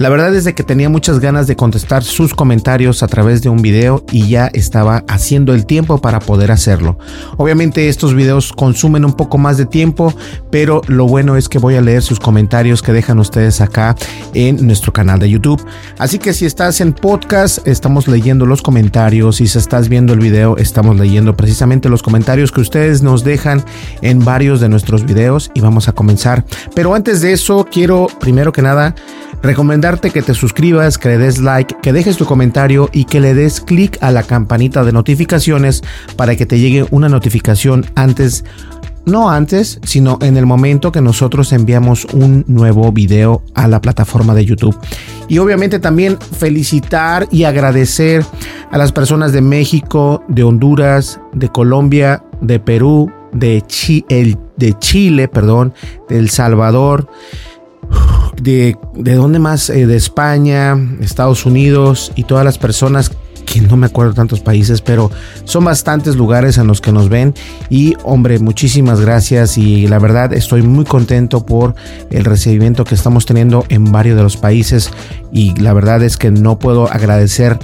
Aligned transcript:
La 0.00 0.08
verdad 0.08 0.34
es 0.34 0.44
de 0.44 0.54
que 0.54 0.62
tenía 0.62 0.88
muchas 0.88 1.20
ganas 1.20 1.46
de 1.46 1.56
contestar 1.56 2.02
sus 2.02 2.32
comentarios 2.32 3.02
a 3.02 3.06
través 3.06 3.42
de 3.42 3.50
un 3.50 3.60
video 3.60 4.02
y 4.10 4.30
ya 4.30 4.46
estaba 4.46 5.04
haciendo 5.08 5.52
el 5.52 5.66
tiempo 5.66 5.98
para 5.98 6.20
poder 6.20 6.52
hacerlo. 6.52 6.98
Obviamente 7.36 7.86
estos 7.90 8.14
videos 8.14 8.50
consumen 8.54 9.04
un 9.04 9.12
poco 9.12 9.36
más 9.36 9.58
de 9.58 9.66
tiempo, 9.66 10.14
pero 10.50 10.80
lo 10.86 11.06
bueno 11.06 11.36
es 11.36 11.50
que 11.50 11.58
voy 11.58 11.74
a 11.74 11.82
leer 11.82 12.00
sus 12.00 12.18
comentarios 12.18 12.80
que 12.80 12.94
dejan 12.94 13.18
ustedes 13.18 13.60
acá 13.60 13.94
en 14.32 14.66
nuestro 14.66 14.90
canal 14.90 15.18
de 15.18 15.28
YouTube. 15.28 15.62
Así 15.98 16.18
que 16.18 16.32
si 16.32 16.46
estás 16.46 16.80
en 16.80 16.94
podcast, 16.94 17.68
estamos 17.68 18.08
leyendo 18.08 18.46
los 18.46 18.62
comentarios 18.62 19.36
si 19.36 19.44
estás 19.44 19.90
viendo 19.90 20.14
el 20.14 20.20
video, 20.20 20.56
estamos 20.56 20.98
leyendo 20.98 21.36
precisamente 21.36 21.90
los 21.90 22.02
comentarios 22.02 22.52
que 22.52 22.62
ustedes 22.62 23.02
nos 23.02 23.22
dejan 23.22 23.62
en 24.00 24.24
varios 24.24 24.60
de 24.60 24.70
nuestros 24.70 25.04
videos 25.04 25.50
y 25.52 25.60
vamos 25.60 25.88
a 25.88 25.92
comenzar. 25.92 26.46
Pero 26.74 26.94
antes 26.94 27.20
de 27.20 27.34
eso, 27.34 27.66
quiero 27.70 28.06
primero 28.18 28.50
que 28.50 28.62
nada 28.62 28.94
recomendarte 29.42 30.10
que 30.10 30.22
te 30.22 30.34
suscribas, 30.34 30.98
que 30.98 31.10
le 31.10 31.18
des 31.18 31.38
like, 31.38 31.76
que 31.82 31.92
dejes 31.92 32.16
tu 32.16 32.24
comentario 32.24 32.88
y 32.92 33.04
que 33.04 33.20
le 33.20 33.34
des 33.34 33.60
clic 33.60 33.98
a 34.00 34.10
la 34.10 34.22
campanita 34.22 34.84
de 34.84 34.92
notificaciones 34.92 35.82
para 36.16 36.36
que 36.36 36.46
te 36.46 36.58
llegue 36.58 36.86
una 36.90 37.08
notificación 37.08 37.86
antes 37.94 38.44
no 39.06 39.30
antes, 39.30 39.80
sino 39.82 40.18
en 40.20 40.36
el 40.36 40.46
momento 40.46 40.92
que 40.92 41.00
nosotros 41.00 41.52
enviamos 41.52 42.04
un 42.12 42.44
nuevo 42.46 42.92
video 42.92 43.42
a 43.54 43.66
la 43.66 43.80
plataforma 43.80 44.34
de 44.34 44.44
YouTube. 44.44 44.78
Y 45.28 45.38
obviamente 45.38 45.78
también 45.78 46.18
felicitar 46.20 47.26
y 47.30 47.44
agradecer 47.44 48.24
a 48.70 48.78
las 48.78 48.92
personas 48.92 49.32
de 49.32 49.40
México, 49.40 50.22
de 50.28 50.44
Honduras, 50.44 51.20
de 51.32 51.48
Colombia, 51.48 52.22
de 52.40 52.60
Perú, 52.60 53.10
de, 53.32 53.64
de 54.56 54.78
Chile, 54.78 55.28
perdón, 55.28 55.72
de 56.08 56.18
El 56.18 56.30
Salvador 56.30 57.08
de, 58.40 58.76
de 58.94 59.14
dónde 59.14 59.38
más, 59.38 59.70
eh, 59.70 59.86
de 59.86 59.96
España, 59.96 60.76
Estados 61.00 61.46
Unidos 61.46 62.12
y 62.16 62.24
todas 62.24 62.44
las 62.44 62.58
personas 62.58 63.12
que 63.50 63.60
no 63.60 63.76
me 63.76 63.86
acuerdo 63.86 64.14
tantos 64.14 64.40
países, 64.40 64.80
pero 64.80 65.10
son 65.44 65.64
bastantes 65.64 66.14
lugares 66.14 66.56
en 66.56 66.68
los 66.68 66.80
que 66.80 66.92
nos 66.92 67.08
ven. 67.08 67.34
Y 67.68 67.94
hombre, 68.04 68.38
muchísimas 68.38 69.00
gracias 69.00 69.58
y 69.58 69.88
la 69.88 69.98
verdad 69.98 70.32
estoy 70.32 70.62
muy 70.62 70.84
contento 70.84 71.44
por 71.44 71.74
el 72.10 72.24
recibimiento 72.24 72.84
que 72.84 72.94
estamos 72.94 73.26
teniendo 73.26 73.64
en 73.68 73.90
varios 73.90 74.16
de 74.16 74.22
los 74.22 74.36
países. 74.36 74.90
Y 75.32 75.54
la 75.60 75.72
verdad 75.72 76.02
es 76.02 76.16
que 76.16 76.30
no 76.30 76.58
puedo 76.58 76.90
agradecer 76.90 77.58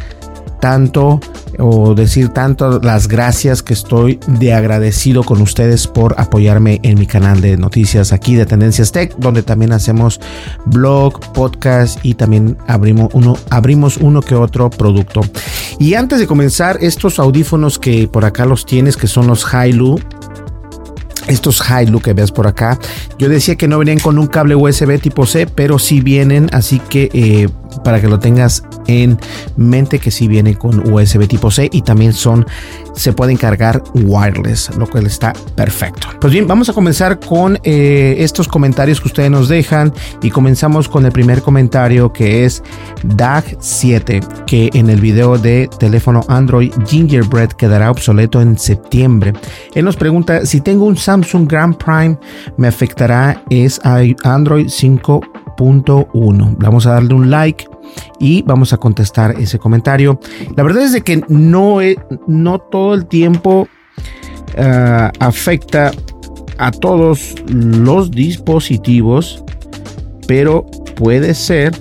tanto 0.60 1.20
o 1.58 1.94
decir 1.94 2.28
tanto 2.30 2.80
las 2.80 3.08
gracias 3.08 3.62
que 3.62 3.72
estoy 3.72 4.18
de 4.26 4.52
agradecido 4.52 5.24
con 5.24 5.40
ustedes 5.40 5.86
por 5.86 6.14
apoyarme 6.18 6.80
en 6.82 6.98
mi 6.98 7.06
canal 7.06 7.40
de 7.40 7.56
noticias 7.56 8.12
aquí 8.12 8.34
de 8.34 8.46
Tendencias 8.46 8.92
Tech, 8.92 9.14
donde 9.16 9.42
también 9.42 9.72
hacemos 9.72 10.20
blog, 10.66 11.20
podcast 11.32 11.98
y 12.04 12.14
también 12.14 12.56
abrimos 12.66 13.10
uno, 13.12 13.36
abrimos 13.50 13.96
uno 13.96 14.20
que 14.20 14.34
otro 14.34 14.70
producto. 14.70 15.22
Y 15.78 15.94
antes 15.94 16.18
de 16.18 16.26
comenzar, 16.26 16.78
estos 16.80 17.18
audífonos 17.18 17.78
que 17.78 18.08
por 18.08 18.24
acá 18.24 18.46
los 18.46 18.66
tienes, 18.66 18.96
que 18.96 19.06
son 19.06 19.26
los 19.26 19.52
Hailu, 19.52 19.98
estos 21.28 21.60
Hailu 21.68 22.00
que 22.00 22.12
ves 22.12 22.30
por 22.30 22.46
acá, 22.46 22.78
yo 23.18 23.28
decía 23.28 23.56
que 23.56 23.68
no 23.68 23.78
venían 23.78 23.98
con 23.98 24.18
un 24.18 24.26
cable 24.26 24.54
USB 24.54 25.00
tipo 25.00 25.26
C, 25.26 25.46
pero 25.46 25.78
sí 25.78 26.00
vienen, 26.00 26.48
así 26.52 26.78
que 26.78 27.10
eh, 27.12 27.48
para 27.86 28.00
que 28.00 28.08
lo 28.08 28.18
tengas 28.18 28.64
en 28.88 29.16
mente 29.56 30.00
que 30.00 30.10
si 30.10 30.26
viene 30.26 30.56
con 30.56 30.92
USB 30.92 31.28
tipo 31.28 31.52
C 31.52 31.68
y 31.70 31.82
también 31.82 32.12
son 32.12 32.44
se 32.96 33.12
pueden 33.12 33.36
cargar 33.36 33.80
wireless, 33.94 34.74
lo 34.76 34.88
cual 34.88 35.06
está 35.06 35.32
perfecto. 35.54 36.08
Pues 36.20 36.32
bien, 36.32 36.48
vamos 36.48 36.68
a 36.68 36.72
comenzar 36.72 37.20
con 37.20 37.60
eh, 37.62 38.16
estos 38.18 38.48
comentarios 38.48 39.00
que 39.00 39.06
ustedes 39.06 39.30
nos 39.30 39.48
dejan 39.48 39.92
y 40.20 40.30
comenzamos 40.30 40.88
con 40.88 41.06
el 41.06 41.12
primer 41.12 41.42
comentario 41.42 42.12
que 42.12 42.44
es 42.44 42.60
DAG7, 43.04 44.44
que 44.46 44.68
en 44.72 44.90
el 44.90 45.00
video 45.00 45.38
de 45.38 45.70
teléfono 45.78 46.24
Android 46.26 46.72
Gingerbread 46.86 47.50
quedará 47.50 47.92
obsoleto 47.92 48.40
en 48.40 48.58
septiembre. 48.58 49.32
Él 49.74 49.84
nos 49.84 49.94
pregunta 49.94 50.44
si 50.44 50.60
tengo 50.60 50.86
un 50.86 50.96
Samsung 50.96 51.48
Grand 51.48 51.76
Prime, 51.76 52.18
me 52.56 52.66
afectará 52.66 53.44
es 53.48 53.80
Android 53.84 54.66
5 54.68 55.20
1. 55.64 56.56
Vamos 56.58 56.86
a 56.86 56.92
darle 56.92 57.14
un 57.14 57.30
like 57.30 57.66
y 58.18 58.42
vamos 58.42 58.72
a 58.72 58.76
contestar 58.76 59.32
ese 59.38 59.58
comentario. 59.58 60.20
La 60.56 60.62
verdad 60.62 60.82
es 60.82 60.92
de 60.92 61.02
que 61.02 61.22
no, 61.28 61.78
no 62.26 62.58
todo 62.58 62.94
el 62.94 63.06
tiempo 63.06 63.68
ah, 64.58 65.12
afecta 65.20 65.92
a 66.58 66.70
todos 66.70 67.34
los 67.46 68.10
dispositivos, 68.10 69.44
pero 70.26 70.66
puede 70.96 71.34
ser 71.34 71.72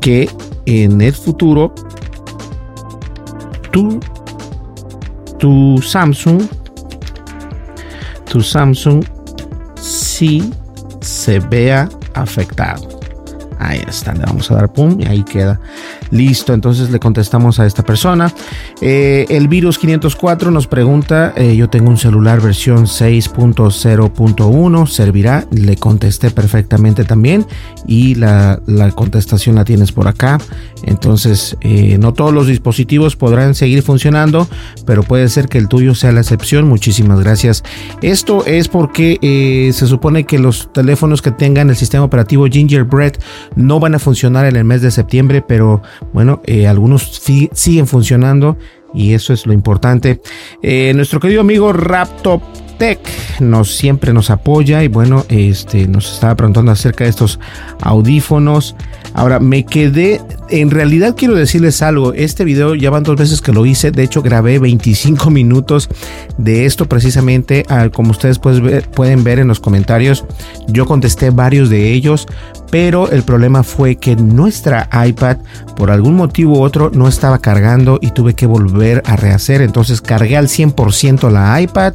que 0.00 0.28
en 0.66 1.00
el 1.00 1.12
futuro 1.12 1.74
tu, 3.70 4.00
tu 5.38 5.80
Samsung, 5.82 6.42
tu 8.30 8.40
Samsung 8.40 9.04
sí 9.74 10.50
se 11.00 11.40
vea 11.40 11.88
afectado. 12.14 13.00
Ahí 13.58 13.82
está, 13.86 14.14
le 14.14 14.24
vamos 14.24 14.50
a 14.50 14.54
dar 14.54 14.72
pum 14.72 14.98
y 14.98 15.06
ahí 15.06 15.22
queda. 15.22 15.60
Listo, 16.10 16.54
entonces 16.54 16.90
le 16.90 16.98
contestamos 16.98 17.60
a 17.60 17.66
esta 17.66 17.82
persona. 17.82 18.32
Eh, 18.80 19.26
el 19.28 19.48
virus 19.48 19.78
504 19.78 20.50
nos 20.50 20.66
pregunta, 20.66 21.34
eh, 21.36 21.54
yo 21.54 21.68
tengo 21.68 21.90
un 21.90 21.98
celular 21.98 22.40
versión 22.40 22.86
6.0.1, 22.86 24.86
¿servirá? 24.86 25.46
Le 25.50 25.76
contesté 25.76 26.30
perfectamente 26.30 27.04
también 27.04 27.44
y 27.86 28.14
la, 28.14 28.62
contestación 28.94 29.56
la 29.56 29.64
tienes 29.64 29.92
por 29.92 30.08
acá. 30.08 30.38
Entonces, 30.84 31.58
eh, 31.60 31.98
no 31.98 32.14
todos 32.14 32.32
los 32.32 32.46
dispositivos 32.46 33.16
podrán 33.16 33.54
seguir 33.54 33.82
funcionando, 33.82 34.48
pero 34.86 35.02
puede 35.02 35.28
ser 35.28 35.48
que 35.48 35.58
el 35.58 35.68
tuyo 35.68 35.94
sea 35.94 36.12
la 36.12 36.20
excepción. 36.20 36.66
Muchísimas 36.66 37.20
gracias. 37.20 37.62
Esto 38.00 38.46
es 38.46 38.68
porque 38.68 39.70
se 39.74 39.86
supone 39.86 40.24
que 40.24 40.38
los 40.38 40.72
teléfonos 40.72 41.20
que 41.20 41.30
tengan 41.30 41.68
el 41.68 41.76
sistema 41.76 42.04
operativo 42.04 42.46
Gingerbread 42.46 43.12
no 43.56 43.78
van 43.78 43.94
a 43.94 43.98
funcionar 43.98 44.46
en 44.46 44.56
el 44.56 44.64
mes 44.64 44.80
de 44.80 44.90
septiembre, 44.90 45.42
pero 45.42 45.82
bueno, 46.14 46.40
algunos 46.66 47.20
siguen 47.52 47.86
funcionando 47.86 48.56
y 48.94 49.14
eso 49.14 49.32
es 49.32 49.46
lo 49.46 49.52
importante. 49.52 50.20
Eh, 50.62 50.92
nuestro 50.94 51.20
querido 51.20 51.40
amigo 51.40 51.72
Raptop 51.72 52.42
Tech 52.78 53.00
nos 53.40 53.74
siempre 53.76 54.12
nos 54.12 54.30
apoya 54.30 54.82
y 54.82 54.88
bueno, 54.88 55.24
este 55.28 55.86
nos 55.86 56.14
estaba 56.14 56.34
preguntando 56.34 56.72
acerca 56.72 57.04
de 57.04 57.10
estos 57.10 57.38
audífonos. 57.82 58.74
Ahora 59.14 59.40
me 59.40 59.64
quedé, 59.64 60.20
en 60.48 60.70
realidad 60.70 61.14
quiero 61.16 61.34
decirles 61.34 61.82
algo, 61.82 62.12
este 62.12 62.44
video 62.44 62.74
ya 62.74 62.90
van 62.90 63.02
dos 63.02 63.16
veces 63.16 63.40
que 63.40 63.52
lo 63.52 63.66
hice, 63.66 63.90
de 63.90 64.02
hecho 64.02 64.22
grabé 64.22 64.58
25 64.58 65.30
minutos 65.30 65.88
de 66.38 66.66
esto 66.66 66.86
precisamente, 66.86 67.64
como 67.92 68.12
ustedes 68.12 68.38
pueden 68.38 69.24
ver 69.24 69.38
en 69.38 69.48
los 69.48 69.60
comentarios, 69.60 70.24
yo 70.68 70.86
contesté 70.86 71.30
varios 71.30 71.70
de 71.70 71.92
ellos, 71.92 72.26
pero 72.70 73.10
el 73.10 73.22
problema 73.22 73.62
fue 73.62 73.96
que 73.96 74.16
nuestra 74.16 74.88
iPad 75.06 75.38
por 75.76 75.90
algún 75.90 76.14
motivo 76.14 76.58
u 76.58 76.62
otro 76.62 76.90
no 76.94 77.08
estaba 77.08 77.38
cargando 77.38 77.98
y 78.00 78.10
tuve 78.12 78.34
que 78.34 78.46
volver 78.46 79.02
a 79.06 79.16
rehacer. 79.16 79.60
Entonces 79.62 80.00
cargué 80.00 80.36
al 80.36 80.46
100% 80.46 81.30
la 81.30 81.60
iPad 81.60 81.94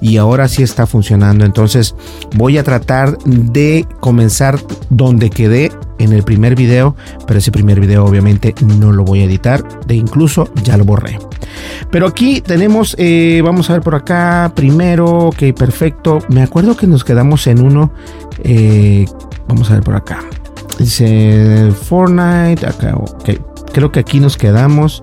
y 0.00 0.18
ahora 0.18 0.48
sí 0.48 0.62
está 0.62 0.86
funcionando. 0.86 1.44
Entonces 1.44 1.94
voy 2.36 2.58
a 2.58 2.62
tratar 2.62 3.18
de 3.24 3.86
comenzar 4.00 4.60
donde 4.90 5.30
quedé 5.30 5.72
en 5.98 6.12
el 6.12 6.22
primer 6.22 6.54
video, 6.54 6.96
pero 7.26 7.38
ese 7.38 7.52
primer 7.52 7.80
video 7.80 8.04
obviamente 8.04 8.54
no 8.78 8.92
lo 8.92 9.04
voy 9.04 9.20
a 9.20 9.24
editar, 9.24 9.62
de 9.86 9.94
incluso 9.94 10.50
ya 10.62 10.76
lo 10.76 10.84
borré. 10.84 11.18
Pero 11.90 12.06
aquí 12.06 12.40
tenemos, 12.40 12.94
eh, 12.98 13.42
vamos 13.44 13.68
a 13.68 13.74
ver 13.74 13.82
por 13.82 13.94
acá 13.94 14.52
primero, 14.54 15.28
ok, 15.28 15.52
perfecto. 15.56 16.20
Me 16.28 16.42
acuerdo 16.42 16.76
que 16.76 16.86
nos 16.86 17.04
quedamos 17.04 17.46
en 17.46 17.62
uno 17.62 17.92
eh, 18.44 19.06
Vamos 19.48 19.70
a 19.70 19.74
ver 19.74 19.82
por 19.82 19.96
acá. 19.96 20.20
Dice 20.78 21.70
Fortnite. 21.82 22.66
Acá, 22.66 22.96
Creo 23.72 23.92
que 23.92 24.00
aquí 24.00 24.18
nos 24.20 24.38
quedamos. 24.38 25.02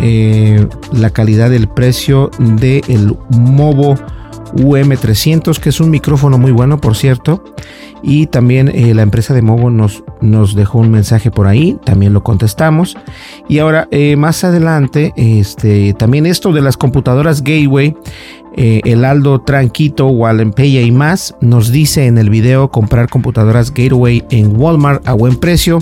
Eh, 0.00 0.66
la 0.92 1.10
calidad 1.10 1.50
del 1.50 1.68
precio 1.68 2.30
del 2.38 2.82
el 2.88 3.16
Movo 3.30 3.94
UM300, 4.56 5.58
que 5.60 5.68
es 5.68 5.80
un 5.80 5.90
micrófono 5.90 6.38
muy 6.38 6.50
bueno, 6.50 6.80
por 6.80 6.96
cierto. 6.96 7.44
Y 8.02 8.26
también 8.26 8.72
la 8.96 9.02
empresa 9.02 9.34
de 9.34 9.42
Movo 9.42 9.70
nos, 9.70 10.02
nos 10.20 10.54
dejó 10.54 10.78
un 10.78 10.90
mensaje 10.90 11.30
por 11.30 11.46
ahí, 11.46 11.78
también 11.84 12.12
lo 12.12 12.22
contestamos. 12.22 12.96
Y 13.48 13.58
ahora, 13.58 13.88
eh, 13.90 14.16
más 14.16 14.44
adelante, 14.44 15.12
este, 15.16 15.94
también 15.94 16.26
esto 16.26 16.52
de 16.52 16.60
las 16.60 16.76
computadoras 16.76 17.42
Gateway, 17.42 17.96
eh, 18.60 18.80
el 18.86 19.04
Aldo 19.04 19.40
Tranquito, 19.40 20.08
Wallenpeya 20.08 20.80
y 20.80 20.90
más, 20.90 21.36
nos 21.40 21.70
dice 21.70 22.06
en 22.06 22.18
el 22.18 22.28
video 22.28 22.72
comprar 22.72 23.08
computadoras 23.08 23.72
Gateway 23.72 24.24
en 24.30 24.60
Walmart 24.60 25.06
a 25.06 25.12
buen 25.12 25.36
precio. 25.36 25.78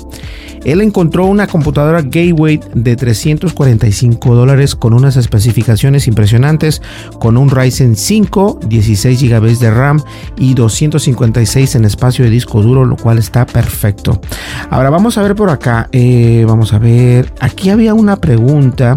Él 0.62 0.82
encontró 0.82 1.25
una 1.25 1.46
computadora 1.46 2.02
Gateway 2.02 2.61
de 2.75 2.94
345 2.94 4.34
dólares 4.34 4.75
con 4.75 4.93
unas 4.93 5.17
especificaciones 5.17 6.06
impresionantes, 6.06 6.82
con 7.19 7.38
un 7.38 7.49
Ryzen 7.49 7.96
5, 7.96 8.61
16 8.69 9.23
GB 9.23 9.58
de 9.58 9.70
RAM 9.70 10.02
y 10.37 10.52
256 10.52 11.76
en 11.76 11.87
espacio 11.87 12.26
de 12.26 12.31
disco 12.31 12.61
duro, 12.61 12.84
lo 12.84 12.96
cual 12.96 13.17
está 13.17 13.46
perfecto. 13.46 14.20
Ahora 14.69 14.90
vamos 14.90 15.17
a 15.17 15.23
ver 15.23 15.34
por 15.34 15.49
acá, 15.49 15.88
eh, 15.93 16.44
vamos 16.46 16.75
a 16.75 16.78
ver, 16.78 17.32
aquí 17.40 17.70
había 17.70 17.94
una 17.94 18.17
pregunta 18.17 18.96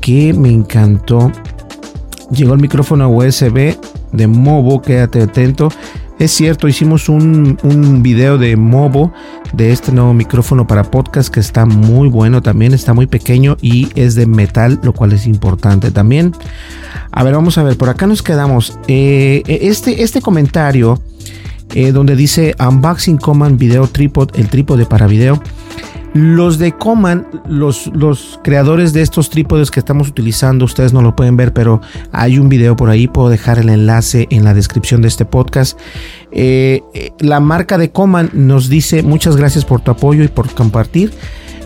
que 0.00 0.32
me 0.32 0.50
encantó 0.50 1.30
llegó 2.30 2.54
el 2.54 2.60
micrófono 2.60 3.08
USB 3.10 3.76
de 4.12 4.26
Movo, 4.26 4.82
quédate 4.82 5.22
atento. 5.22 5.70
Es 6.18 6.32
cierto, 6.32 6.66
hicimos 6.66 7.08
un, 7.08 7.58
un, 7.62 8.02
video 8.02 8.38
de 8.38 8.56
Movo 8.56 9.12
de 9.52 9.70
este 9.70 9.92
nuevo 9.92 10.12
micrófono 10.14 10.66
para 10.66 10.82
podcast 10.82 11.32
que 11.32 11.38
está 11.38 11.64
muy 11.64 12.08
bueno 12.08 12.42
también, 12.42 12.74
está 12.74 12.92
muy 12.92 13.06
pequeño 13.06 13.56
y 13.62 13.88
es 13.94 14.16
de 14.16 14.26
metal, 14.26 14.80
lo 14.82 14.92
cual 14.92 15.12
es 15.12 15.26
importante 15.26 15.92
también. 15.92 16.32
A 17.12 17.22
ver, 17.22 17.34
vamos 17.34 17.56
a 17.56 17.62
ver, 17.62 17.76
por 17.76 17.88
acá 17.88 18.08
nos 18.08 18.22
quedamos. 18.22 18.78
Eh, 18.88 19.42
este, 19.46 20.02
este 20.02 20.20
comentario 20.20 21.00
eh, 21.74 21.92
donde 21.92 22.16
dice 22.16 22.54
Unboxing 22.58 23.18
Command 23.18 23.58
Video 23.58 23.86
Tripod, 23.86 24.30
el 24.34 24.48
trípode 24.48 24.86
para 24.86 25.06
video. 25.06 25.40
Los 26.14 26.58
de 26.58 26.72
Coman, 26.72 27.26
los, 27.46 27.88
los 27.88 28.40
creadores 28.42 28.92
de 28.92 29.02
estos 29.02 29.30
trípodes 29.30 29.70
que 29.70 29.80
estamos 29.80 30.08
utilizando, 30.08 30.64
ustedes 30.64 30.92
no 30.92 31.02
lo 31.02 31.14
pueden 31.14 31.36
ver, 31.36 31.52
pero 31.52 31.80
hay 32.12 32.38
un 32.38 32.48
video 32.48 32.76
por 32.76 32.90
ahí, 32.90 33.06
puedo 33.08 33.28
dejar 33.28 33.58
el 33.58 33.68
enlace 33.68 34.26
en 34.30 34.44
la 34.44 34.54
descripción 34.54 35.02
de 35.02 35.08
este 35.08 35.24
podcast. 35.24 35.78
Eh, 36.32 36.82
eh, 36.94 37.12
la 37.20 37.40
marca 37.40 37.78
de 37.78 37.90
Coman 37.90 38.30
nos 38.32 38.68
dice 38.68 39.02
muchas 39.02 39.36
gracias 39.36 39.64
por 39.64 39.80
tu 39.80 39.90
apoyo 39.90 40.24
y 40.24 40.28
por 40.28 40.52
compartir 40.54 41.12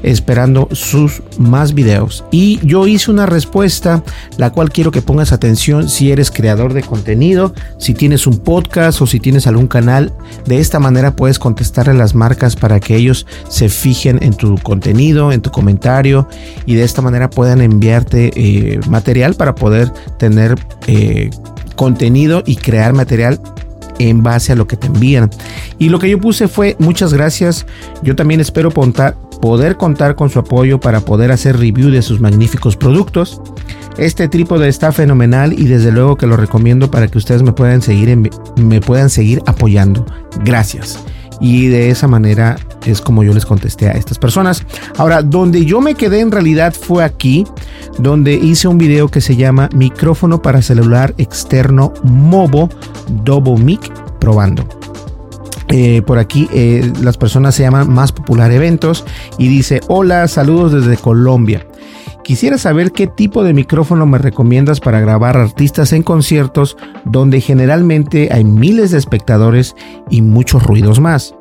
esperando 0.02 0.68
sus 0.72 1.22
más 1.38 1.74
videos. 1.74 2.24
Y 2.30 2.58
yo 2.66 2.86
hice 2.86 3.10
una 3.10 3.26
respuesta, 3.26 4.02
la 4.36 4.50
cual 4.50 4.70
quiero 4.70 4.90
que 4.90 5.02
pongas 5.02 5.32
atención 5.32 5.88
si 5.88 6.10
eres 6.10 6.30
creador 6.30 6.74
de 6.74 6.82
contenido, 6.82 7.54
si 7.78 7.94
tienes 7.94 8.26
un 8.26 8.38
podcast 8.38 9.00
o 9.00 9.06
si 9.06 9.20
tienes 9.20 9.46
algún 9.46 9.68
canal. 9.68 10.12
De 10.46 10.58
esta 10.58 10.78
manera 10.80 11.14
puedes 11.16 11.38
contestarle 11.38 11.92
a 11.92 11.96
las 11.96 12.14
marcas 12.14 12.56
para 12.56 12.80
que 12.80 12.96
ellos 12.96 13.26
se 13.48 13.68
fijen 13.68 14.18
en 14.22 14.34
tu 14.34 14.56
contenido, 14.58 15.32
en 15.32 15.40
tu 15.40 15.50
comentario 15.50 16.28
y 16.66 16.74
de 16.74 16.82
esta 16.82 17.02
manera 17.02 17.30
puedan 17.30 17.60
enviarte 17.60 18.32
eh, 18.34 18.80
material 18.88 19.34
para 19.34 19.54
poder 19.54 19.90
tener 20.18 20.56
contenido 21.76 22.42
y 22.44 22.56
crear 22.56 22.92
material 22.92 23.40
en 24.08 24.22
base 24.22 24.52
a 24.52 24.56
lo 24.56 24.66
que 24.66 24.76
te 24.76 24.86
envían. 24.86 25.30
Y 25.78 25.88
lo 25.88 25.98
que 25.98 26.10
yo 26.10 26.20
puse 26.20 26.48
fue 26.48 26.76
muchas 26.78 27.12
gracias. 27.12 27.66
Yo 28.02 28.16
también 28.16 28.40
espero 28.40 28.70
poder 28.70 29.76
contar 29.76 30.14
con 30.14 30.30
su 30.30 30.38
apoyo 30.38 30.80
para 30.80 31.00
poder 31.00 31.32
hacer 31.32 31.58
review 31.58 31.90
de 31.90 32.02
sus 32.02 32.20
magníficos 32.20 32.76
productos. 32.76 33.40
Este 33.98 34.28
trípode 34.28 34.68
está 34.68 34.92
fenomenal 34.92 35.52
y 35.52 35.66
desde 35.66 35.92
luego 35.92 36.16
que 36.16 36.26
lo 36.26 36.36
recomiendo 36.36 36.90
para 36.90 37.08
que 37.08 37.18
ustedes 37.18 37.42
me 37.42 37.52
puedan 37.52 37.82
seguir, 37.82 38.16
me 38.56 38.80
puedan 38.80 39.10
seguir 39.10 39.42
apoyando. 39.46 40.06
Gracias. 40.44 40.98
Y 41.42 41.66
de 41.66 41.90
esa 41.90 42.06
manera 42.06 42.56
es 42.86 43.00
como 43.00 43.24
yo 43.24 43.34
les 43.34 43.44
contesté 43.44 43.88
a 43.88 43.92
estas 43.92 44.18
personas. 44.18 44.64
Ahora, 44.96 45.22
donde 45.22 45.64
yo 45.64 45.80
me 45.80 45.96
quedé 45.96 46.20
en 46.20 46.30
realidad 46.30 46.72
fue 46.72 47.02
aquí, 47.02 47.44
donde 47.98 48.34
hice 48.34 48.68
un 48.68 48.78
video 48.78 49.08
que 49.08 49.20
se 49.20 49.34
llama 49.34 49.68
Micrófono 49.74 50.40
para 50.40 50.62
celular 50.62 51.14
externo 51.18 51.92
Movo 52.04 52.70
Double 53.24 53.62
Mic 53.62 53.92
probando. 54.20 54.64
Eh, 55.68 56.02
por 56.02 56.18
aquí 56.18 56.48
eh, 56.52 56.92
las 57.02 57.16
personas 57.16 57.54
se 57.54 57.62
llaman 57.62 57.92
Más 57.92 58.12
Popular 58.12 58.52
Eventos 58.52 59.04
y 59.36 59.48
dice, 59.48 59.80
hola, 59.88 60.28
saludos 60.28 60.72
desde 60.72 60.96
Colombia. 60.96 61.66
Quisiera 62.24 62.56
saber 62.56 62.92
qué 62.92 63.08
tipo 63.08 63.42
de 63.42 63.52
micrófono 63.52 64.06
me 64.06 64.18
recomiendas 64.18 64.78
para 64.78 65.00
grabar 65.00 65.36
artistas 65.36 65.92
en 65.92 66.04
conciertos 66.04 66.76
donde 67.04 67.40
generalmente 67.40 68.28
hay 68.32 68.44
miles 68.44 68.92
de 68.92 68.98
espectadores 68.98 69.74
y 70.08 70.22
muchos 70.22 70.62
ruidos 70.62 71.00
más. 71.00 71.34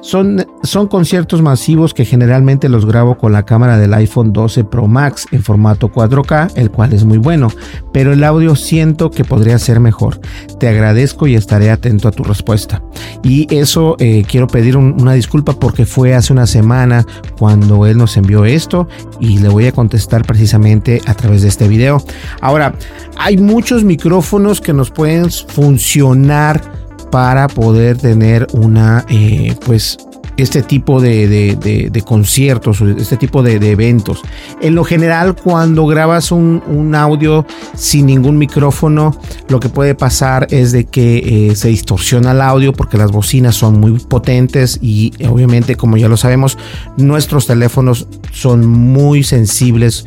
Son, 0.00 0.46
son 0.62 0.86
conciertos 0.86 1.42
masivos 1.42 1.92
que 1.92 2.04
generalmente 2.04 2.68
los 2.68 2.86
grabo 2.86 3.18
con 3.18 3.32
la 3.32 3.44
cámara 3.44 3.78
del 3.78 3.94
iPhone 3.94 4.32
12 4.32 4.64
Pro 4.64 4.86
Max 4.86 5.26
en 5.32 5.42
formato 5.42 5.90
4K, 5.90 6.52
el 6.54 6.70
cual 6.70 6.92
es 6.92 7.04
muy 7.04 7.18
bueno, 7.18 7.48
pero 7.92 8.12
el 8.12 8.22
audio 8.24 8.54
siento 8.56 9.10
que 9.10 9.24
podría 9.24 9.58
ser 9.58 9.80
mejor. 9.80 10.20
Te 10.58 10.68
agradezco 10.68 11.26
y 11.26 11.34
estaré 11.34 11.70
atento 11.70 12.08
a 12.08 12.12
tu 12.12 12.22
respuesta. 12.24 12.82
Y 13.22 13.52
eso 13.54 13.96
eh, 13.98 14.24
quiero 14.28 14.46
pedir 14.46 14.76
una 14.76 15.12
disculpa 15.12 15.52
porque 15.52 15.84
fue 15.84 16.14
hace 16.14 16.32
una 16.32 16.46
semana 16.46 17.04
cuando 17.38 17.86
él 17.86 17.98
nos 17.98 18.16
envió 18.16 18.44
esto 18.44 18.88
y 19.20 19.38
le 19.38 19.48
voy 19.48 19.66
a 19.66 19.72
contestar 19.72 20.24
precisamente 20.24 21.00
a 21.06 21.14
través 21.14 21.42
de 21.42 21.48
este 21.48 21.68
video. 21.68 22.02
Ahora, 22.40 22.74
hay 23.16 23.36
muchos 23.36 23.84
micrófonos 23.84 24.60
que 24.60 24.72
nos 24.72 24.90
pueden 24.90 25.30
funcionar 25.30 26.87
para 27.10 27.48
poder 27.48 27.98
tener 27.98 28.46
una, 28.52 29.04
eh, 29.08 29.54
pues, 29.64 29.98
este 30.38 30.62
tipo 30.62 31.00
de, 31.00 32.02
conciertos, 32.06 32.80
este 32.80 33.16
tipo 33.16 33.42
de, 33.42 33.56
eventos. 33.70 34.22
En 34.60 34.74
lo 34.74 34.84
general, 34.84 35.34
cuando 35.34 35.86
grabas 35.86 36.32
un, 36.32 36.94
audio 36.94 37.44
sin 37.74 38.06
ningún 38.06 38.38
micrófono, 38.38 39.18
lo 39.48 39.60
que 39.60 39.68
puede 39.68 39.94
pasar 39.94 40.46
es 40.50 40.72
de 40.72 40.84
que 40.84 41.50
eh, 41.50 41.56
se 41.56 41.68
distorsiona 41.68 42.30
el 42.30 42.40
audio 42.40 42.72
porque 42.72 42.96
las 42.96 43.10
bocinas 43.10 43.56
son 43.56 43.80
muy 43.80 43.98
potentes 43.98 44.78
y 44.80 45.12
obviamente, 45.28 45.74
como 45.74 45.96
ya 45.96 46.08
lo 46.08 46.16
sabemos, 46.16 46.56
nuestros 46.96 47.46
teléfonos 47.46 48.06
son 48.32 48.66
muy 48.66 49.24
sensibles 49.24 50.06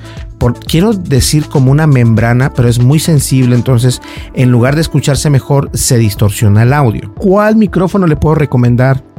quiero 0.66 0.94
decir 0.94 1.46
como 1.46 1.72
una 1.72 1.86
membrana, 1.88 2.52
pero 2.54 2.68
es 2.68 2.80
muy 2.80 3.00
sensible, 3.00 3.56
entonces 3.56 4.02
en 4.34 4.52
lugar 4.52 4.76
de 4.76 4.82
escucharse 4.82 5.30
mejor, 5.30 5.70
se 5.74 5.98
distorsiona 5.98 6.64
el 6.64 6.74
audio. 6.74 7.14
¿Cuál 7.16 7.56
micrófono 7.58 8.08
le 8.08 8.16
puedo 8.16 8.36
recomendar? 8.36 9.11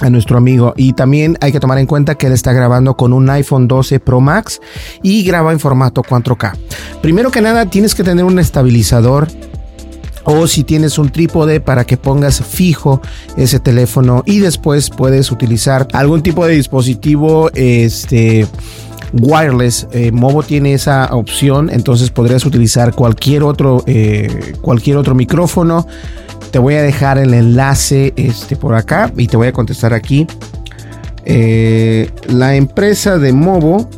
A 0.00 0.10
nuestro 0.10 0.38
amigo 0.38 0.74
y 0.76 0.92
también 0.92 1.36
hay 1.40 1.52
que 1.52 1.60
tomar 1.60 1.78
en 1.78 1.86
cuenta 1.86 2.14
que 2.16 2.26
él 2.26 2.32
está 2.32 2.52
grabando 2.52 2.96
con 2.96 3.12
un 3.12 3.28
iPhone 3.30 3.68
12 3.68 4.00
Pro 4.00 4.20
Max 4.20 4.60
y 5.02 5.22
graba 5.24 5.52
en 5.52 5.60
formato 5.60 6.02
4K. 6.02 6.56
Primero 7.02 7.30
que 7.30 7.40
nada 7.40 7.66
tienes 7.66 7.94
que 7.94 8.04
tener 8.04 8.24
un 8.24 8.38
estabilizador 8.38 9.28
o 10.24 10.46
si 10.46 10.64
tienes 10.64 10.98
un 10.98 11.10
trípode 11.10 11.60
para 11.60 11.84
que 11.84 11.96
pongas 11.96 12.42
fijo 12.42 13.00
ese 13.36 13.58
teléfono 13.58 14.22
y 14.26 14.38
después 14.38 14.90
puedes 14.90 15.30
utilizar 15.30 15.88
algún 15.92 16.22
tipo 16.22 16.46
de 16.46 16.54
dispositivo 16.54 17.50
este 17.54 18.46
wireless. 19.12 19.88
Eh, 19.92 20.12
Movo 20.12 20.42
tiene 20.42 20.74
esa 20.74 21.06
opción, 21.14 21.70
entonces 21.70 22.10
podrías 22.10 22.44
utilizar 22.46 22.94
cualquier 22.94 23.42
otro, 23.42 23.82
eh, 23.86 24.54
cualquier 24.60 24.96
otro 24.96 25.14
micrófono. 25.14 25.86
Te 26.50 26.58
voy 26.58 26.74
a 26.74 26.82
dejar 26.82 27.18
el 27.18 27.32
enlace 27.32 28.12
este, 28.16 28.56
por 28.56 28.74
acá 28.74 29.12
y 29.16 29.28
te 29.28 29.36
voy 29.36 29.48
a 29.48 29.52
contestar 29.52 29.94
aquí. 29.94 30.26
Eh, 31.24 32.10
la 32.28 32.56
empresa 32.56 33.18
de 33.18 33.32
Movo, 33.32 33.88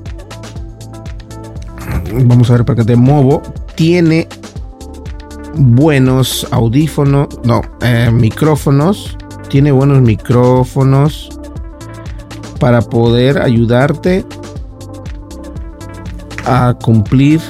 vamos 2.25 2.51
a 2.51 2.55
ver 2.55 2.65
para 2.65 2.77
qué 2.77 2.85
de 2.85 2.97
Movo, 2.97 3.43
tiene 3.75 4.29
buenos 5.55 6.47
audífonos, 6.51 7.29
no, 7.45 7.63
micrófonos, 8.13 9.17
tiene 9.49 9.73
buenos 9.73 10.03
micrófonos 10.03 11.31
para 12.59 12.83
poder 12.83 13.41
ayudarte 13.41 14.25
a 16.45 16.75
cumplir 16.83 17.41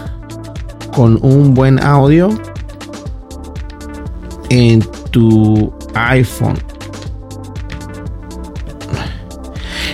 con 0.94 1.18
un 1.22 1.54
buen 1.54 1.82
audio 1.82 2.30
en 4.52 4.80
tu 5.10 5.72
iPhone. 5.94 6.58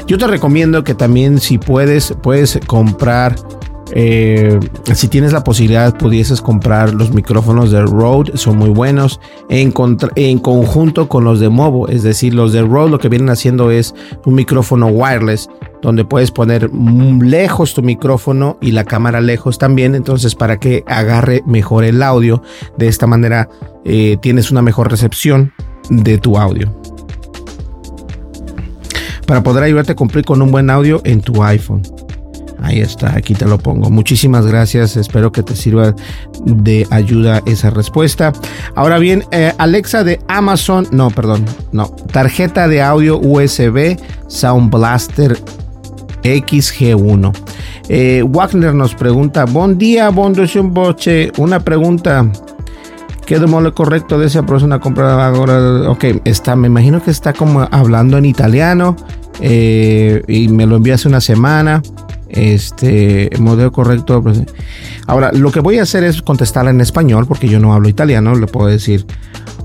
Yo 0.09 0.19
te 0.19 0.27
recomiendo 0.27 0.83
que 0.83 0.95
también 0.95 1.39
si 1.39 1.59
puedes, 1.59 2.13
puedes 2.23 2.59
comprar 2.67 3.37
eh, 3.93 4.59
si 4.95 5.09
tienes 5.09 5.33
la 5.33 5.45
posibilidad, 5.45 5.97
pudieses 5.97 6.43
comprar 6.43 6.93
los 6.93 7.13
micrófonos 7.13 7.71
de 7.71 7.83
Rode, 7.83 8.37
son 8.37 8.59
muy 8.59 8.69
buenos 8.69 9.19
en, 9.49 9.73
en, 10.17 10.39
conjunto 10.41 11.09
con 11.09 11.25
los 11.25 11.41
de 11.41 11.49
Movo. 11.49 11.89
Es 11.89 12.03
decir, 12.03 12.35
los 12.35 12.53
de 12.53 12.63
Rode 12.63 12.91
lo 12.91 12.99
que 12.99 13.09
vienen 13.09 13.31
haciendo 13.31 13.71
es 13.71 13.95
un 14.27 14.35
micrófono 14.35 14.89
wireless 14.89 15.49
donde 15.83 16.05
puedes 16.05 16.31
poner 16.31 16.71
lejos 16.73 17.75
tu 17.75 17.83
micrófono 17.83 18.59
y 18.61 18.73
la 18.73 18.85
cámara 18.85 19.21
lejos 19.21 19.59
también. 19.59 19.95
Entonces, 19.95 20.35
para 20.35 20.59
que 20.59 20.85
agarre 20.87 21.43
mejor 21.47 21.85
el 21.85 22.03
audio, 22.03 22.43
de 22.77 22.89
esta 22.89 23.07
manera 23.07 23.49
eh, 23.85 24.17
tienes 24.21 24.51
una 24.51 24.63
mejor 24.63 24.91
recepción 24.91 25.53
de 25.91 26.19
tu 26.19 26.39
audio. 26.39 26.75
Para 29.27 29.43
poder 29.43 29.63
ayudarte 29.63 29.93
a 29.93 29.97
cumplir 29.97 30.25
con 30.25 30.41
un 30.41 30.51
buen 30.51 30.71
audio 30.71 31.01
en 31.05 31.21
tu 31.21 31.43
iPhone. 31.43 31.83
Ahí 32.61 32.81
está, 32.81 33.17
aquí 33.17 33.35
te 33.35 33.47
lo 33.47 33.59
pongo. 33.59 33.89
Muchísimas 33.89 34.47
gracias, 34.47 34.97
espero 34.97 35.31
que 35.31 35.43
te 35.43 35.55
sirva 35.55 35.95
de 36.45 36.87
ayuda 36.91 37.41
esa 37.47 37.71
respuesta. 37.71 38.33
Ahora 38.75 38.99
bien, 38.99 39.25
eh, 39.31 39.53
Alexa 39.59 40.03
de 40.03 40.21
Amazon, 40.29 40.89
no, 40.91 41.11
perdón, 41.11 41.45
no, 41.73 41.89
tarjeta 42.13 42.67
de 42.67 42.83
audio 42.83 43.19
USB 43.19 43.97
Sound 44.27 44.73
Blaster 44.73 45.39
XG1. 46.23 47.33
Eh, 47.89 48.25
Wagner 48.29 48.75
nos 48.75 48.95
pregunta, 48.95 49.45
buen 49.45 49.79
día, 49.79 50.11
bon 50.11 50.35
boche, 50.73 51.33
una 51.39 51.61
pregunta. 51.61 52.31
¿Qué 53.27 53.39
lo 53.39 53.75
correcto 53.75 54.19
de 54.19 54.27
esa 54.27 54.45
persona 54.47 54.81
compra 54.81 55.27
ahora? 55.27 55.91
Ok, 55.91 56.05
está, 56.25 56.57
me 56.57 56.69
imagino 56.69 57.03
que 57.03 57.11
está 57.11 57.35
como 57.35 57.69
hablando 57.71 58.17
en 58.17 58.25
italiano 58.25 58.97
eh, 59.41 60.23
y 60.27 60.49
me 60.49 60.65
lo 60.67 60.77
envió 60.77 60.95
hace 60.95 61.09
una 61.09 61.21
semana 61.21 61.83
este 62.29 63.31
modelo 63.39 63.73
correcto. 63.73 64.23
Pues, 64.23 64.43
ahora, 65.07 65.31
lo 65.33 65.51
que 65.51 65.61
voy 65.61 65.79
a 65.79 65.83
hacer 65.83 66.05
es 66.05 66.23
contestarla 66.23 66.71
en 66.71 66.81
español 66.81 67.27
porque 67.27 67.49
yo 67.49 67.59
no 67.59 67.75
hablo 67.75 67.89
italiano. 67.89 68.35
Le 68.35 68.47
puedo 68.47 68.69
decir, 68.69 69.07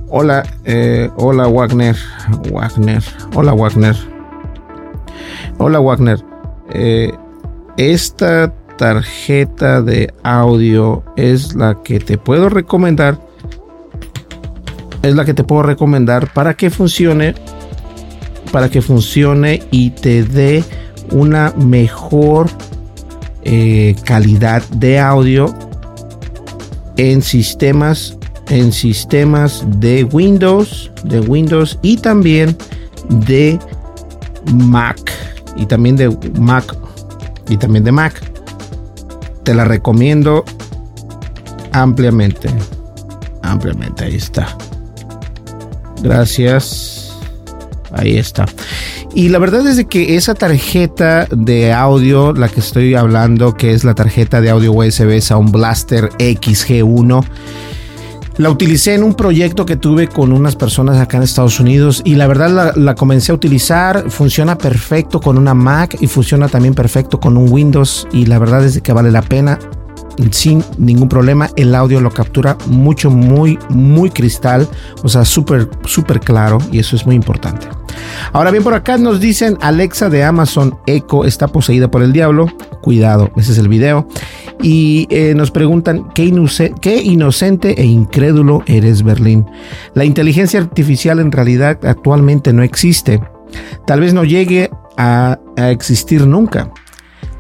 hola, 0.10 0.44
eh, 0.66 1.10
hola 1.16 1.48
Wagner, 1.48 1.96
Wagner, 2.52 3.04
hola 3.34 3.54
Wagner, 3.54 3.96
hola 5.58 5.80
Wagner. 5.80 6.33
Eh, 6.74 7.14
esta 7.78 8.54
tarjeta 8.78 9.82
de 9.82 10.14
audio 10.24 11.04
es 11.16 11.56
la 11.56 11.82
que 11.84 12.00
te 12.00 12.18
puedo 12.18 12.50
recomendar. 12.50 13.20
Es 15.02 15.16
la 15.16 15.26
que 15.26 15.34
te 15.34 15.44
puedo 15.44 15.64
recomendar 15.64 16.32
para 16.34 16.56
que 16.56 16.70
funcione, 16.70 17.36
para 18.52 18.70
que 18.70 18.82
funcione 18.82 19.62
y 19.72 19.92
te 19.92 20.24
dé 20.24 20.64
una 21.12 21.54
mejor 21.58 22.50
eh, 23.44 23.96
calidad 24.06 24.64
de 24.70 25.00
audio 25.00 25.54
en 26.98 27.22
sistemas 27.22 28.18
en 28.50 28.72
sistemas 28.72 29.66
de 29.80 30.04
Windows 30.04 30.92
de 31.06 31.20
Windows 31.22 31.78
y 31.82 31.98
también 31.98 32.56
de 33.10 33.60
Mac 34.54 35.23
y 35.56 35.66
también 35.66 35.96
de 35.96 36.10
Mac 36.40 36.76
y 37.50 37.58
también 37.58 37.84
de 37.84 37.92
Mac. 37.92 38.22
Te 39.44 39.54
la 39.54 39.66
recomiendo 39.66 40.46
ampliamente 41.72 42.50
ampliamente 43.44 44.06
ahí 44.06 44.16
está. 44.16 44.48
Gracias. 46.02 47.16
Ahí 47.92 48.18
está. 48.18 48.46
Y 49.14 49.30
la 49.30 49.38
verdad 49.38 49.68
es 49.68 49.86
que 49.86 50.16
esa 50.16 50.34
tarjeta 50.34 51.28
de 51.30 51.72
audio, 51.72 52.34
la 52.34 52.50
que 52.50 52.60
estoy 52.60 52.96
hablando, 52.96 53.56
que 53.56 53.74
es 53.74 53.84
la 53.84 53.94
tarjeta 53.94 54.42
de 54.42 54.50
audio 54.50 54.74
USB 54.74 55.22
Sound 55.22 55.52
Blaster 55.52 56.10
XG1, 56.18 57.24
la 58.38 58.50
utilicé 58.50 58.96
en 58.96 59.04
un 59.04 59.14
proyecto 59.14 59.66
que 59.66 59.76
tuve 59.76 60.08
con 60.08 60.32
unas 60.32 60.56
personas 60.56 60.98
acá 60.98 61.18
en 61.18 61.24
Estados 61.24 61.60
Unidos 61.60 62.02
y 62.04 62.16
la 62.16 62.28
verdad 62.28 62.50
la, 62.50 62.74
la, 62.76 62.96
comencé 62.96 63.32
a 63.32 63.36
utilizar. 63.36 64.10
Funciona 64.10 64.58
perfecto 64.58 65.20
con 65.20 65.38
una 65.38 65.54
Mac 65.54 65.98
y 66.00 66.08
funciona 66.08 66.48
también 66.48 66.74
perfecto 66.74 67.20
con 67.20 67.38
un 67.38 67.52
Windows 67.52 68.08
y 68.12 68.26
la 68.26 68.40
verdad 68.40 68.64
es 68.66 68.82
que 68.82 68.94
vale 68.94 69.12
la 69.12 69.22
pena 69.22 69.60
sin 70.32 70.64
ningún 70.78 71.10
problema. 71.10 71.50
El 71.56 71.76
audio 71.76 72.02
lo 72.02 72.12
captura 72.12 72.58
mucho, 72.68 73.10
muy, 73.10 73.60
muy 73.70 74.10
cristal, 74.10 74.68
o 75.04 75.10
sea, 75.10 75.26
súper, 75.26 75.70
súper 75.86 76.20
claro 76.20 76.58
y 76.72 76.80
eso 76.80 76.96
es 76.96 77.06
muy 77.06 77.16
importante. 77.16 77.68
Ahora 78.32 78.52
bien, 78.52 78.64
por 78.64 78.74
acá 78.74 78.98
nos 78.98 79.20
dicen 79.20 79.58
Alexa 79.62 80.10
de 80.10 80.24
Amazon 80.24 80.78
Echo 80.88 81.26
está 81.26 81.48
poseída 81.48 81.90
por 81.90 82.02
el 82.02 82.14
diablo. 82.14 82.48
Cuidado, 82.82 83.32
ese 83.38 83.52
es 83.52 83.58
el 83.58 83.68
video. 83.68 84.08
Y 84.62 85.08
eh, 85.10 85.34
nos 85.36 85.52
preguntan, 85.52 86.10
¿qué, 86.14 86.32
¿qué 86.82 87.02
inocente 87.02 87.82
e 87.82 87.86
incrédulo 87.86 88.64
eres 88.66 89.04
Berlín? 89.04 89.46
La 89.94 90.06
inteligencia 90.06 90.60
artificial 90.60 91.20
en 91.20 91.32
realidad 91.32 91.80
actualmente 91.86 92.54
no 92.54 92.64
existe. 92.64 93.22
Tal 93.86 94.00
vez 94.00 94.14
no 94.14 94.24
llegue 94.24 94.70
a 94.98 95.38
existir 95.58 96.26
nunca. 96.26 96.72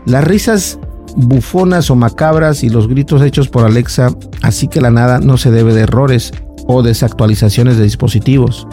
Las 0.05 0.23
risas 0.23 0.79
bufonas 1.15 1.89
o 1.89 1.95
macabras 1.95 2.63
y 2.63 2.69
los 2.69 2.87
gritos 2.87 3.21
hechos 3.21 3.49
por 3.49 3.65
Alexa, 3.65 4.09
así 4.41 4.67
que 4.67 4.81
la 4.81 4.91
nada 4.91 5.19
no 5.19 5.37
se 5.37 5.51
debe 5.51 5.73
de 5.73 5.81
errores 5.81 6.31
o 6.67 6.81
desactualizaciones 6.81 7.77
de 7.77 7.83
dispositivos. 7.83 8.67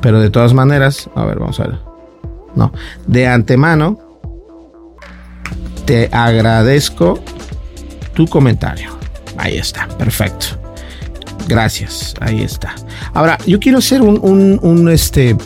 Pero 0.00 0.20
de 0.20 0.30
todas 0.30 0.52
maneras, 0.52 1.08
a 1.14 1.24
ver, 1.24 1.38
vamos 1.38 1.60
a 1.60 1.68
ver. 1.68 1.78
No, 2.54 2.72
de 3.06 3.26
antemano 3.26 4.03
te 5.84 6.08
agradezco 6.12 7.20
tu 8.14 8.26
comentario. 8.26 8.90
Ahí 9.36 9.58
está, 9.58 9.88
perfecto. 9.98 10.46
Gracias, 11.46 12.14
ahí 12.20 12.42
está. 12.42 12.74
Ahora, 13.12 13.36
yo 13.46 13.60
quiero 13.60 13.78
hacer 13.78 14.00
un, 14.00 14.58
un, 14.62 14.88
este, 14.88 15.36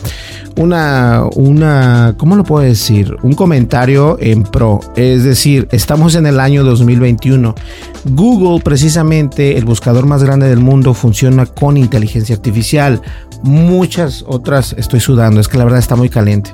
una, 0.55 1.25
una, 1.35 2.15
¿cómo 2.17 2.37
lo 2.37 2.43
puedo 2.43 2.63
decir? 2.63 3.17
Un 3.21 3.33
comentario 3.33 4.17
en 4.21 4.43
pro. 4.43 4.79
Es 4.95 5.23
decir, 5.23 5.67
estamos 5.71 6.15
en 6.15 6.25
el 6.25 6.39
año 6.39 6.63
2021. 6.63 7.53
Google, 8.11 8.61
precisamente, 8.63 9.57
el 9.57 9.65
buscador 9.65 10.05
más 10.05 10.23
grande 10.23 10.47
del 10.47 10.59
mundo, 10.59 10.93
funciona 10.93 11.45
con 11.45 11.75
inteligencia 11.75 12.35
artificial. 12.35 13.01
Muchas 13.43 14.23
otras, 14.27 14.73
estoy 14.77 14.99
sudando, 14.99 15.39
es 15.39 15.47
que 15.47 15.57
la 15.57 15.63
verdad 15.63 15.79
está 15.79 15.95
muy 15.95 16.09
caliente. 16.09 16.51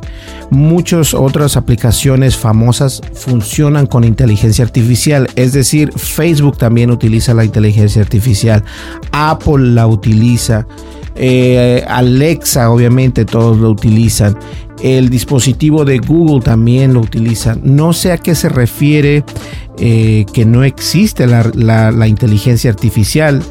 Muchas 0.50 1.14
otras 1.14 1.58
aplicaciones 1.58 2.38
famosas 2.38 3.02
funcionan 3.14 3.88
con 3.88 4.04
inteligencia 4.04 4.64
artificial, 4.64 5.28
es 5.36 5.54
decir, 5.54 5.92
Facebook 5.96 6.58
también 6.58 6.92
utiliza 6.92 7.34
la 7.34 7.46
inteligencia 7.46 8.02
artificial, 8.02 8.64
Apple 9.12 9.72
la 9.72 9.88
utiliza. 9.88 10.68
Eh, 11.18 11.84
Alexa, 11.88 12.70
obviamente, 12.70 13.24
todos 13.26 13.58
lo 13.58 13.70
utilizan. 13.70 14.38
El 14.82 15.10
dispositivo 15.10 15.86
de 15.86 16.00
Google 16.00 16.42
también 16.42 16.94
lo 16.94 17.02
utiliza. 17.02 17.58
No 17.64 17.94
sé 17.94 18.12
a 18.12 18.18
qué 18.18 18.36
se 18.36 18.50
refiere 18.50 19.24
eh, 19.78 20.26
que 20.34 20.46
no 20.46 20.64
existe 20.64 21.28
la 21.28 22.08
inteligencia 22.08 22.70
artificial 22.70 23.42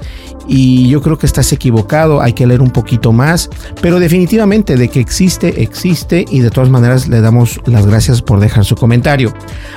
y 0.47 0.89
yo 0.89 1.01
creo 1.01 1.19
que 1.19 1.27
estás 1.27 1.53
equivocado, 1.53 2.21
hay 2.21 2.33
que 2.33 2.47
leer 2.47 2.61
un 2.61 2.71
poquito 2.71 3.13
más, 3.13 3.49
pero 3.81 3.99
definitivamente 3.99 4.77
de 4.77 4.89
que 4.89 5.01
existe, 5.01 5.63
existe 5.63 6.25
y 6.31 6.41
de 6.41 6.51
todas 6.51 6.71
maneras 6.71 7.09
le 7.09 7.21
damos 7.21 7.61
las 7.67 7.87
gracias 7.87 8.23
por 8.23 8.41
dejar 8.41 8.65
su 8.65 8.75
comentario. 8.75 9.33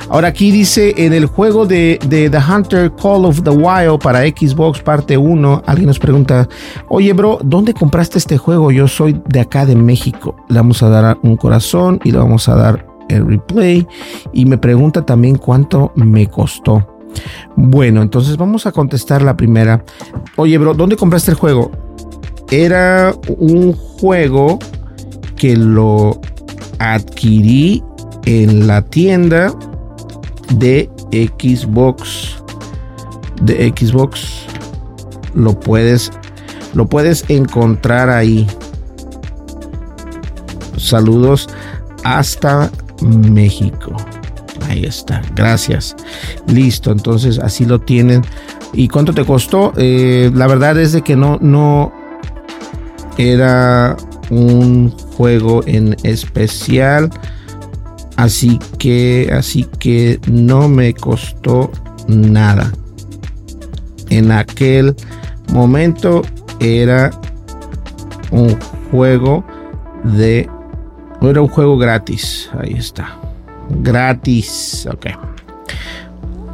Ahora 0.08 0.28
aquí 0.28 0.50
dice 0.50 0.94
en 0.98 1.12
el 1.12 1.26
juego 1.26 1.66
de, 1.66 1.98
The 2.08 2.38
Hunter 2.38 2.92
Call 2.92 3.24
of 3.24 3.42
the 3.42 3.50
Wild 3.50 4.00
para 4.00 4.20
Xbox 4.20 4.80
parte 4.80 5.16
1, 5.16 5.62
alguien 5.66 5.86
nos 5.86 5.98
pregunta, 5.98 6.48
oye 6.88 7.12
bro, 7.12 7.38
¿dónde 7.42 7.74
compraste 7.74 8.18
este 8.18 8.38
juego? 8.38 8.70
Yo 8.70 8.88
soy 8.88 9.20
de 9.26 9.40
acá 9.40 9.64
de 9.64 9.76
México. 9.76 10.36
Le 10.48 10.56
vamos 10.56 10.82
a 10.82 10.88
dar 10.88 11.18
un 11.22 11.36
corazón 11.38 12.00
y 12.04 12.10
le 12.10 12.18
vamos 12.18 12.48
a 12.48 12.54
dar 12.54 12.86
el 13.08 13.26
replay 13.26 13.86
y 14.32 14.44
me 14.44 14.58
pregunta 14.58 15.04
también 15.04 15.36
cuánto 15.36 15.92
me 15.94 16.26
costó. 16.26 16.86
Bueno, 17.56 18.02
entonces 18.02 18.36
vamos 18.36 18.66
a 18.66 18.72
contestar 18.72 19.22
la 19.22 19.36
primera. 19.36 19.84
Oye, 20.36 20.58
bro, 20.58 20.74
¿dónde 20.74 20.96
compraste 20.96 21.30
el 21.30 21.36
juego? 21.36 21.70
Era 22.50 23.14
un 23.38 23.72
juego 23.72 24.58
que 25.36 25.56
lo 25.56 26.20
adquirí 26.78 27.82
en 28.24 28.66
la 28.66 28.82
tienda 28.82 29.52
de 30.54 30.90
Xbox. 31.12 32.42
De 33.42 33.72
Xbox. 33.76 34.46
Lo 35.34 35.58
puedes, 35.58 36.10
lo 36.74 36.86
puedes 36.86 37.24
encontrar 37.28 38.10
ahí. 38.10 38.46
Saludos 40.78 41.48
hasta 42.04 42.70
México. 43.02 43.96
Ahí 44.68 44.84
está, 44.84 45.22
gracias. 45.34 45.96
Listo, 46.46 46.92
entonces 46.92 47.38
así 47.38 47.64
lo 47.64 47.80
tienen. 47.80 48.22
¿Y 48.72 48.88
cuánto 48.88 49.12
te 49.14 49.24
costó? 49.24 49.72
Eh, 49.76 50.30
la 50.34 50.46
verdad 50.46 50.78
es 50.78 50.92
de 50.92 51.02
que 51.02 51.16
no, 51.16 51.38
no 51.40 51.92
era 53.16 53.96
un 54.30 54.90
juego 54.90 55.62
en 55.66 55.96
especial. 56.02 57.10
Así 58.16 58.58
que, 58.78 59.30
así 59.32 59.64
que 59.78 60.20
no 60.30 60.68
me 60.68 60.92
costó 60.92 61.70
nada. 62.08 62.72
En 64.10 64.32
aquel 64.32 64.96
momento 65.52 66.22
era 66.60 67.10
un 68.30 68.58
juego 68.90 69.44
de... 70.02 70.48
Era 71.22 71.40
un 71.40 71.48
juego 71.48 71.78
gratis. 71.78 72.50
Ahí 72.58 72.74
está 72.74 73.18
gratis. 73.70 74.88
Ok. 74.90 75.06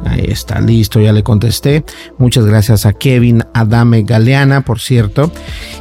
Ahí 0.05 0.25
está, 0.27 0.61
listo, 0.61 1.01
ya 1.01 1.11
le 1.11 1.23
contesté. 1.23 1.83
Muchas 2.19 2.45
gracias 2.45 2.85
a 2.85 2.93
Kevin 2.93 3.43
Adame 3.53 4.03
Galeana, 4.03 4.61
por 4.61 4.79
cierto. 4.79 5.31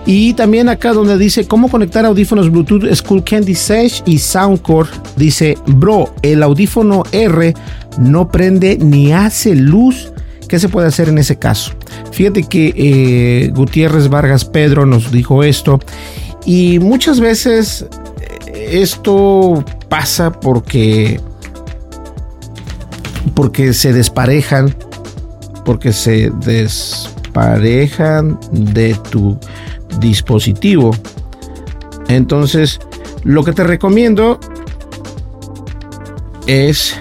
Y 0.07 0.33
también 0.33 0.71
acá 0.71 0.95
donde 0.95 1.19
dice 1.19 1.47
cómo 1.47 1.71
conectar 1.71 2.07
audífonos 2.07 2.51
Bluetooth 2.51 2.91
School 2.95 3.23
Candy 3.23 3.55
Sage 3.55 4.03
y 4.07 4.19
Soundcore, 4.19 4.89
dice, 5.17 5.59
bro, 5.67 6.15
el 6.23 6.43
audífono 6.43 7.03
R 7.13 7.53
no 7.99 8.31
prende 8.31 8.79
ni 8.79 9.13
hace 9.13 9.55
luz. 9.55 10.11
¿Qué 10.49 10.59
se 10.59 10.71
puede 10.71 10.89
hacer 10.89 11.11
en 11.11 11.19
ese 11.19 11.39
caso? 11.39 11.73
Fíjate 12.11 12.45
que 12.45 12.73
eh, 12.77 13.51
Gutiérrez 13.55 14.09
Vargas 14.09 14.47
Pedro 14.47 14.87
nos 14.87 15.11
dijo 15.11 15.43
esto 15.43 15.81
y 16.47 16.79
muchas 16.79 17.21
veces 17.21 17.87
esto 18.83 19.65
pasa 19.89 20.33
porque 20.33 21.21
porque 23.35 23.73
se 23.73 23.93
desparejan 23.93 24.75
porque 25.65 25.93
se 25.93 26.31
desparejan 26.45 28.39
de 28.53 28.95
tu 29.11 29.39
dispositivo. 29.99 30.91
Entonces 32.09 32.81
lo 33.23 33.45
que 33.45 33.53
te 33.53 33.65
recomiendo 33.65 34.39
es 36.47 36.97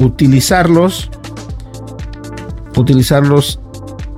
utilizarlos 0.00 1.10
utilizarlos 2.76 3.60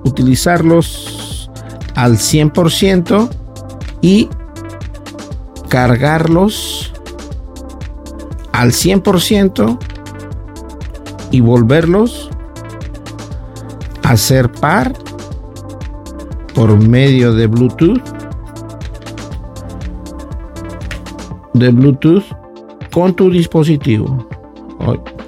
utilizarlos 0.05 1.51
al 1.95 2.17
100% 2.17 3.29
y 4.01 4.29
cargarlos 5.69 6.93
al 8.53 8.73
100% 8.73 9.79
y 11.31 11.41
volverlos 11.41 12.31
a 14.03 14.17
ser 14.17 14.51
par 14.51 14.93
por 16.55 16.77
medio 16.77 17.33
de 17.35 17.47
Bluetooth 17.47 18.03
de 21.55 21.69
Bluetooth 21.71 22.25
con 22.91 23.15
tu 23.15 23.31
dispositivo 23.31 24.29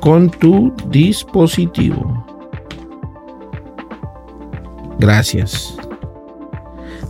con 0.01 0.31
tu 0.31 0.73
dispositivo. 0.89 2.27
Gracias. 4.99 5.77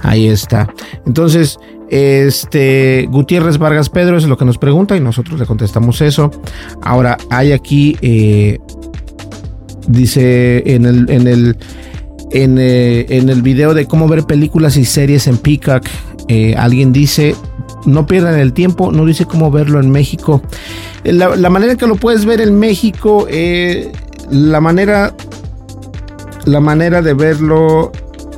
Ahí 0.02 0.28
está. 0.28 0.72
Entonces 1.06 1.58
este 1.90 3.08
Gutiérrez 3.10 3.58
Vargas 3.58 3.90
Pedro 3.90 4.16
es 4.16 4.24
lo 4.24 4.38
que 4.38 4.44
nos 4.44 4.58
pregunta 4.58 4.96
y 4.96 5.00
nosotros 5.00 5.38
le 5.40 5.46
contestamos 5.46 6.00
eso. 6.00 6.30
Ahora 6.82 7.18
hay 7.30 7.50
aquí, 7.50 7.96
eh, 8.00 8.58
dice 9.88 10.62
en 10.72 10.86
el, 10.86 11.10
en 11.10 11.26
el, 11.26 11.56
eh, 12.32 13.06
en, 13.08 13.28
el 13.28 13.42
video 13.42 13.74
de 13.74 13.86
cómo 13.86 14.06
ver 14.06 14.22
películas 14.22 14.76
y 14.76 14.84
series 14.84 15.26
en 15.26 15.36
Peacock, 15.36 15.84
eh, 16.28 16.54
alguien 16.56 16.92
dice, 16.92 17.34
no 17.86 18.06
pierdan 18.06 18.38
el 18.38 18.52
tiempo, 18.52 18.92
no 18.92 19.04
dice 19.04 19.26
cómo 19.26 19.50
verlo 19.50 19.80
en 19.80 19.90
México. 19.90 20.42
La, 21.02 21.34
la 21.34 21.50
manera 21.50 21.74
que 21.74 21.88
lo 21.88 21.96
puedes 21.96 22.24
ver 22.24 22.40
en 22.40 22.56
México, 22.56 23.26
la 24.30 24.60
manera, 24.60 25.12
la 26.44 26.60
manera 26.60 27.02
de 27.02 27.14
verlo 27.14 27.90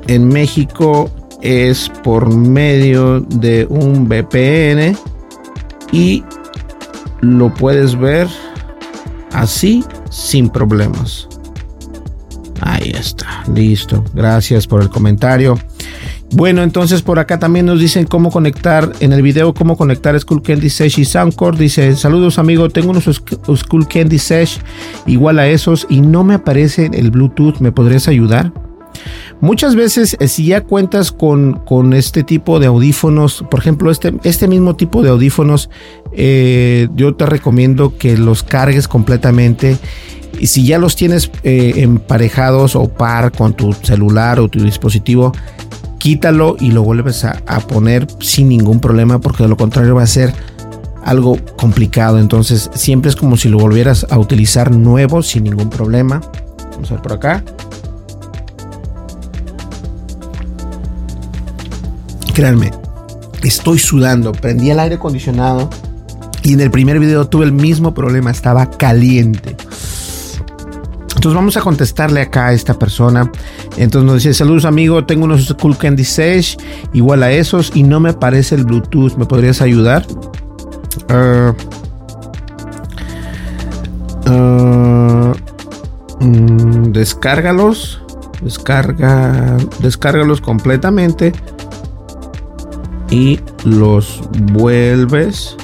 en 0.07 0.29
México 0.29 1.11
es 1.43 1.91
por 2.03 2.35
medio 2.35 3.21
de 3.21 3.67
un 3.69 4.09
VPN 4.09 4.97
y 5.93 6.25
lo 7.21 7.53
puedes 7.53 7.99
ver 7.99 8.29
así 9.33 9.85
sin 10.11 10.49
problemas. 10.49 11.29
Ahí 12.61 12.93
está, 12.97 13.45
listo. 13.53 14.05
Gracias 14.15 14.67
por 14.67 14.83
el 14.83 14.89
comentario. 14.89 15.59
Bueno, 16.35 16.63
entonces 16.63 17.03
por 17.03 17.19
acá 17.19 17.39
también 17.39 17.67
nos 17.67 17.79
dicen 17.79 18.07
cómo 18.07 18.31
conectar 18.31 18.91
en 19.01 19.13
el 19.13 19.21
video, 19.21 19.53
cómo 19.53 19.77
conectar 19.77 20.19
School 20.19 20.43
Candy 20.43 20.71
Sesh 20.71 20.99
y 20.99 21.05
Soundcore. 21.05 21.59
Dice, 21.59 21.95
saludos 21.95 22.39
amigo, 22.39 22.71
tengo 22.71 22.91
unos 22.91 23.05
School 23.05 23.87
Candy 23.87 24.19
Sesh 24.19 24.61
igual 25.07 25.39
a 25.39 25.49
esos 25.49 25.87
y 25.91 26.01
no 26.01 26.25
me 26.25 26.35
aparece 26.35 26.89
el 26.95 27.11
Bluetooth. 27.11 27.59
¿Me 27.59 27.73
podrías 27.73 28.09
ayudar? 28.09 28.53
Muchas 29.41 29.75
veces, 29.75 30.17
eh, 30.21 30.29
si 30.29 30.47
ya 30.47 30.63
cuentas 30.63 31.11
con, 31.13 31.55
con, 31.65 31.93
este 31.93 32.23
tipo 32.23 32.61
de 32.61 32.67
audífonos, 32.67 33.45
por 33.51 33.61
ejemplo, 33.61 33.91
este, 33.91 34.15
este 34.23 34.47
mismo 34.49 34.77
tipo 34.77 35.03
de 35.03 35.11
audífonos, 35.11 35.69
eh, 36.13 36.89
yo 36.95 37.15
te 37.15 37.27
recomiendo 37.27 37.97
que 37.99 38.17
los 38.17 38.43
cargues 38.43 38.87
completamente. 38.87 39.77
Y 40.39 40.47
si 40.47 40.65
ya 40.65 40.79
los 40.79 40.97
tienes 40.97 41.31
eh, 41.43 41.75
emparejados 41.77 42.77
o 42.77 42.89
par 42.89 43.33
con 43.33 43.55
tu 43.55 43.73
celular 43.73 44.41
o 44.41 44.49
tu 44.49 44.61
dispositivo, 44.61 45.33
quítalo 45.99 46.57
y 46.59 46.71
lo 46.71 46.83
vuelves 46.83 47.25
a, 47.25 47.43
a 47.47 47.61
poner 47.61 48.07
sin 48.21 48.49
ningún 48.49 48.81
problema, 48.81 49.21
porque 49.21 49.43
de 49.43 49.49
lo 49.49 49.57
contrario 49.57 49.95
va 49.95 50.03
a 50.03 50.07
ser 50.07 50.33
algo 51.05 51.37
complicado. 51.57 52.19
Entonces, 52.19 52.71
siempre 52.75 53.11
es 53.11 53.17
como 53.17 53.37
si 53.37 53.49
lo 53.49 53.59
volvieras 53.59 54.07
a 54.11 54.19
utilizar 54.19 54.71
nuevo 54.71 55.23
sin 55.23 55.45
ningún 55.45 55.71
problema. 55.71 56.21
Vamos 56.73 56.91
a 56.91 56.95
ver 56.95 57.03
por 57.03 57.13
acá. 57.13 57.45
Créanme, 62.35 62.71
estoy 63.43 63.79
sudando. 63.79 64.33
Prendí 64.33 64.71
el 64.71 64.81
aire 64.81 64.95
acondicionado 64.95 65.69
y 66.43 66.55
en 66.55 66.61
el 66.61 66.71
primer 66.71 66.99
video 66.99 67.29
tuve 67.29 67.45
el 67.45 67.53
mismo 67.53 67.95
problema, 67.95 68.31
estaba 68.31 68.71
caliente. 68.71 69.57
Entonces 71.15 71.37
vamos 71.37 71.57
a 71.57 71.61
contestarle 71.61 72.21
acá 72.21 72.49
a 72.49 72.53
esta 72.53 72.79
persona. 72.79 73.31
Entonces 73.77 74.07
nos 74.07 74.15
dice, 74.17 74.35
saludos 74.35 74.65
amigo, 74.65 75.05
tengo 75.05 75.25
unos 75.25 75.55
Cool 75.61 75.77
Candy 75.77 76.05
Sage 76.05 76.57
igual 76.93 77.23
a 77.23 77.31
esos 77.31 77.71
y 77.75 77.85
no 77.85 78.01
me 78.01 78.11
aparece 78.11 78.55
el 78.55 78.65
Bluetooth. 78.65 79.15
¿Me 79.17 79.27
podrías 79.27 79.61
ayudar? 79.63 80.05
Uh, 81.09 81.53
uh, 84.31 85.35
mm, 86.25 86.93
descárgalos. 86.93 88.01
Descarga, 88.43 89.57
descárgalos 89.81 90.41
completamente 90.41 91.33
y 93.13 93.39
los 93.65 94.23
vuelves 94.53 95.55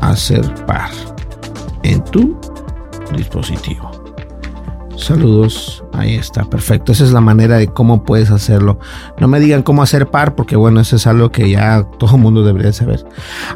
a 0.00 0.10
hacer 0.10 0.42
par 0.64 0.90
en 1.82 2.02
tu 2.04 2.40
dispositivo. 3.14 3.90
Saludos, 4.96 5.84
ahí 5.92 6.14
está, 6.14 6.44
perfecto. 6.46 6.92
Esa 6.92 7.04
es 7.04 7.12
la 7.12 7.20
manera 7.20 7.58
de 7.58 7.68
cómo 7.68 8.04
puedes 8.04 8.30
hacerlo. 8.30 8.80
No 9.20 9.28
me 9.28 9.38
digan 9.38 9.62
cómo 9.62 9.82
hacer 9.82 10.08
par, 10.08 10.34
porque 10.34 10.56
bueno, 10.56 10.80
eso 10.80 10.96
es 10.96 11.06
algo 11.06 11.30
que 11.30 11.50
ya 11.50 11.84
todo 11.98 12.16
el 12.16 12.22
mundo 12.22 12.42
debería 12.42 12.72
saber. 12.72 13.04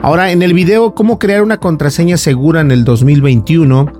Ahora, 0.02 0.30
en 0.32 0.42
el 0.42 0.52
video, 0.52 0.94
cómo 0.94 1.18
crear 1.18 1.42
una 1.42 1.56
contraseña 1.56 2.18
segura 2.18 2.60
en 2.60 2.70
el 2.70 2.84
2021. 2.84 3.90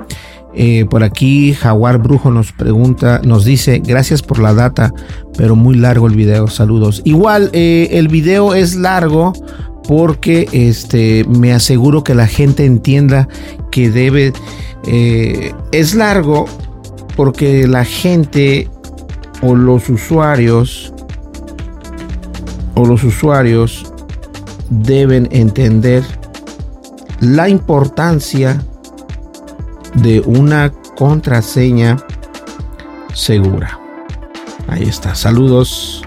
Eh, 0.52 0.84
por 0.90 1.04
aquí 1.04 1.54
Jaguar 1.54 1.98
Brujo 1.98 2.30
nos 2.30 2.52
pregunta, 2.52 3.20
nos 3.24 3.44
dice, 3.44 3.80
gracias 3.84 4.22
por 4.22 4.40
la 4.40 4.52
data, 4.52 4.92
pero 5.36 5.54
muy 5.54 5.76
largo 5.76 6.08
el 6.08 6.16
video, 6.16 6.48
saludos. 6.48 7.02
Igual, 7.04 7.50
eh, 7.52 7.88
el 7.92 8.08
video 8.08 8.54
es 8.54 8.74
largo 8.74 9.32
porque 9.86 10.48
este, 10.52 11.24
me 11.28 11.52
aseguro 11.52 12.02
que 12.02 12.14
la 12.14 12.26
gente 12.26 12.64
entienda 12.64 13.28
que 13.70 13.90
debe 13.90 14.32
eh, 14.86 15.52
es 15.72 15.94
largo 15.94 16.46
porque 17.16 17.66
la 17.68 17.84
gente 17.84 18.68
o 19.42 19.54
los 19.54 19.88
usuarios 19.88 20.92
o 22.74 22.86
los 22.86 23.04
usuarios 23.04 23.92
deben 24.68 25.28
entender 25.30 26.02
la 27.20 27.48
importancia 27.48 28.62
de 30.02 30.20
una 30.20 30.72
contraseña 30.96 31.96
segura. 33.14 33.78
Ahí 34.68 34.84
está. 34.84 35.14
Saludos. 35.14 36.02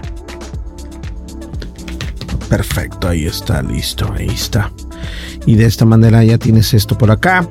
Perfecto, 2.48 3.08
ahí 3.08 3.24
está, 3.24 3.62
listo, 3.62 4.12
ahí 4.16 4.28
está. 4.28 4.70
Y 5.46 5.56
de 5.56 5.66
esta 5.66 5.84
manera 5.84 6.24
ya 6.24 6.38
tienes 6.38 6.72
esto 6.72 6.96
por 6.96 7.10
acá. 7.10 7.48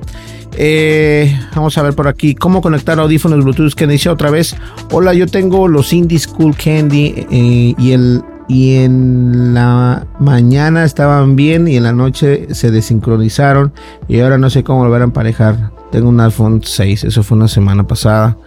Eh, 0.55 1.37
vamos 1.55 1.77
a 1.77 1.81
ver 1.81 1.93
por 1.93 2.07
aquí 2.07 2.35
cómo 2.35 2.61
conectar 2.61 2.99
audífonos 2.99 3.43
Bluetooth 3.43 3.73
que 3.73 3.87
dice 3.87 4.09
otra 4.09 4.29
vez. 4.29 4.55
Hola, 4.91 5.13
yo 5.13 5.27
tengo 5.27 5.67
los 5.67 5.93
Indie 5.93 6.19
School 6.19 6.55
Candy 6.55 7.25
eh, 7.29 7.75
y 7.77 7.91
el 7.91 8.23
y 8.47 8.75
en 8.75 9.53
la 9.53 10.05
mañana 10.19 10.83
estaban 10.83 11.35
bien 11.35 11.67
y 11.67 11.77
en 11.77 11.83
la 11.83 11.93
noche 11.93 12.53
se 12.53 12.71
desincronizaron 12.71 13.73
y 14.07 14.19
ahora 14.19 14.37
no 14.37 14.49
sé 14.49 14.63
cómo 14.63 14.79
volver 14.79 15.01
a 15.01 15.05
emparejar. 15.05 15.71
Tengo 15.91 16.09
un 16.09 16.19
iPhone 16.19 16.61
6, 16.63 17.05
eso 17.05 17.23
fue 17.23 17.37
una 17.37 17.47
semana 17.47 17.85
pasada. 17.85 18.37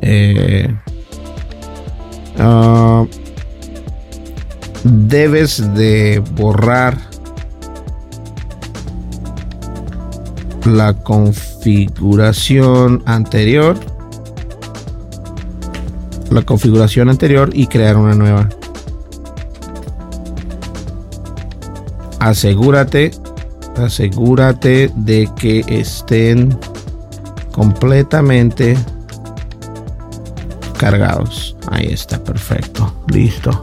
Eh, 0.00 0.72
ah, 2.38 3.04
debes 4.84 5.74
de 5.74 6.22
borrar 6.36 6.96
la 10.64 10.94
configuración 10.94 13.02
anterior 13.06 13.76
la 16.30 16.42
configuración 16.42 17.08
anterior 17.08 17.50
y 17.52 17.66
crear 17.66 17.96
una 17.96 18.14
nueva 18.14 18.48
asegúrate 22.20 23.10
asegúrate 23.76 24.90
de 24.94 25.28
que 25.36 25.64
estén 25.68 26.56
completamente 27.52 28.76
cargados. 30.78 31.56
Ahí 31.70 31.86
está 31.86 32.22
perfecto. 32.22 32.92
Listo. 33.08 33.58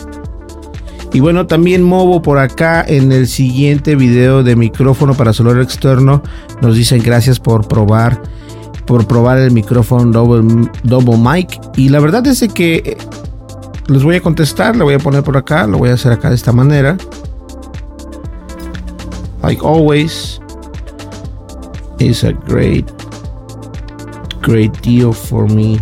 Y 1.14 1.20
bueno, 1.20 1.48
también 1.48 1.84
Movo 1.84 2.22
por 2.22 2.38
acá 2.38 2.84
en 2.86 3.12
el 3.12 3.28
siguiente 3.28 3.96
video 3.96 4.44
de 4.44 4.56
micrófono 4.56 5.14
para 5.14 5.34
celular 5.34 5.62
externo. 5.62 6.22
Nos 6.62 6.76
dicen 6.76 7.02
gracias 7.02 7.40
por 7.40 7.68
probar 7.68 8.22
por 8.86 9.06
probar 9.06 9.38
el 9.38 9.52
micrófono 9.52 10.12
double, 10.12 10.70
double 10.84 11.18
mic. 11.18 11.60
Y 11.76 11.90
la 11.90 12.00
verdad 12.00 12.26
es 12.26 12.40
que 12.54 12.76
eh, 12.78 12.98
les 13.88 14.02
voy 14.02 14.16
a 14.16 14.22
contestar, 14.22 14.78
le 14.78 14.84
voy 14.86 14.94
a 14.94 15.00
poner 15.00 15.24
por 15.24 15.36
acá, 15.36 15.68
lo 15.68 15.78
voy 15.78 15.90
a 15.90 15.96
hacer 15.96 16.14
acá 16.14 16.30
de 16.30 16.36
esta 16.36 16.54
manera. 16.54 16.98
Like 19.48 19.64
always, 19.64 20.42
is 22.00 22.26
a 22.26 22.34
great 22.34 22.86
great 24.42 24.74
deal 24.82 25.14
for 25.14 25.48
me 25.48 25.80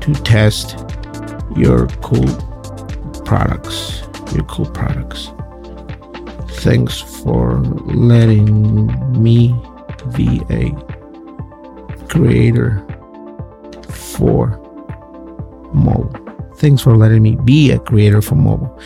to 0.00 0.12
test 0.22 0.78
your 1.56 1.88
cool 2.06 2.24
products. 3.24 4.04
your 4.32 4.44
cool 4.44 4.66
products. 4.66 5.32
Thanks 6.62 7.00
for 7.00 7.58
letting 8.12 8.86
me 9.20 9.52
be 10.14 10.40
a 10.48 10.70
creator 12.06 12.78
for 13.90 14.50
mobile. 15.74 16.14
Thanks 16.58 16.80
for 16.80 16.96
letting 16.96 17.24
me 17.24 17.34
be 17.34 17.72
a 17.72 17.80
creator 17.80 18.22
for 18.22 18.36
mobile. 18.36 18.78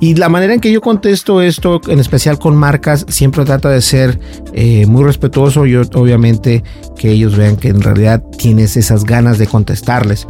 Y 0.00 0.14
la 0.14 0.30
manera 0.30 0.54
en 0.54 0.60
que 0.60 0.72
yo 0.72 0.80
contesto 0.80 1.42
esto, 1.42 1.80
en 1.86 2.00
especial 2.00 2.38
con 2.38 2.56
marcas, 2.56 3.04
siempre 3.08 3.44
trata 3.44 3.68
de 3.68 3.82
ser 3.82 4.18
eh, 4.54 4.86
muy 4.86 5.04
respetuoso. 5.04 5.66
Yo, 5.66 5.82
obviamente, 5.94 6.64
que 6.96 7.10
ellos 7.10 7.36
vean 7.36 7.56
que 7.56 7.68
en 7.68 7.82
realidad 7.82 8.22
tienes 8.38 8.78
esas 8.78 9.04
ganas 9.04 9.36
de 9.38 9.46
contestarles. 9.46 10.26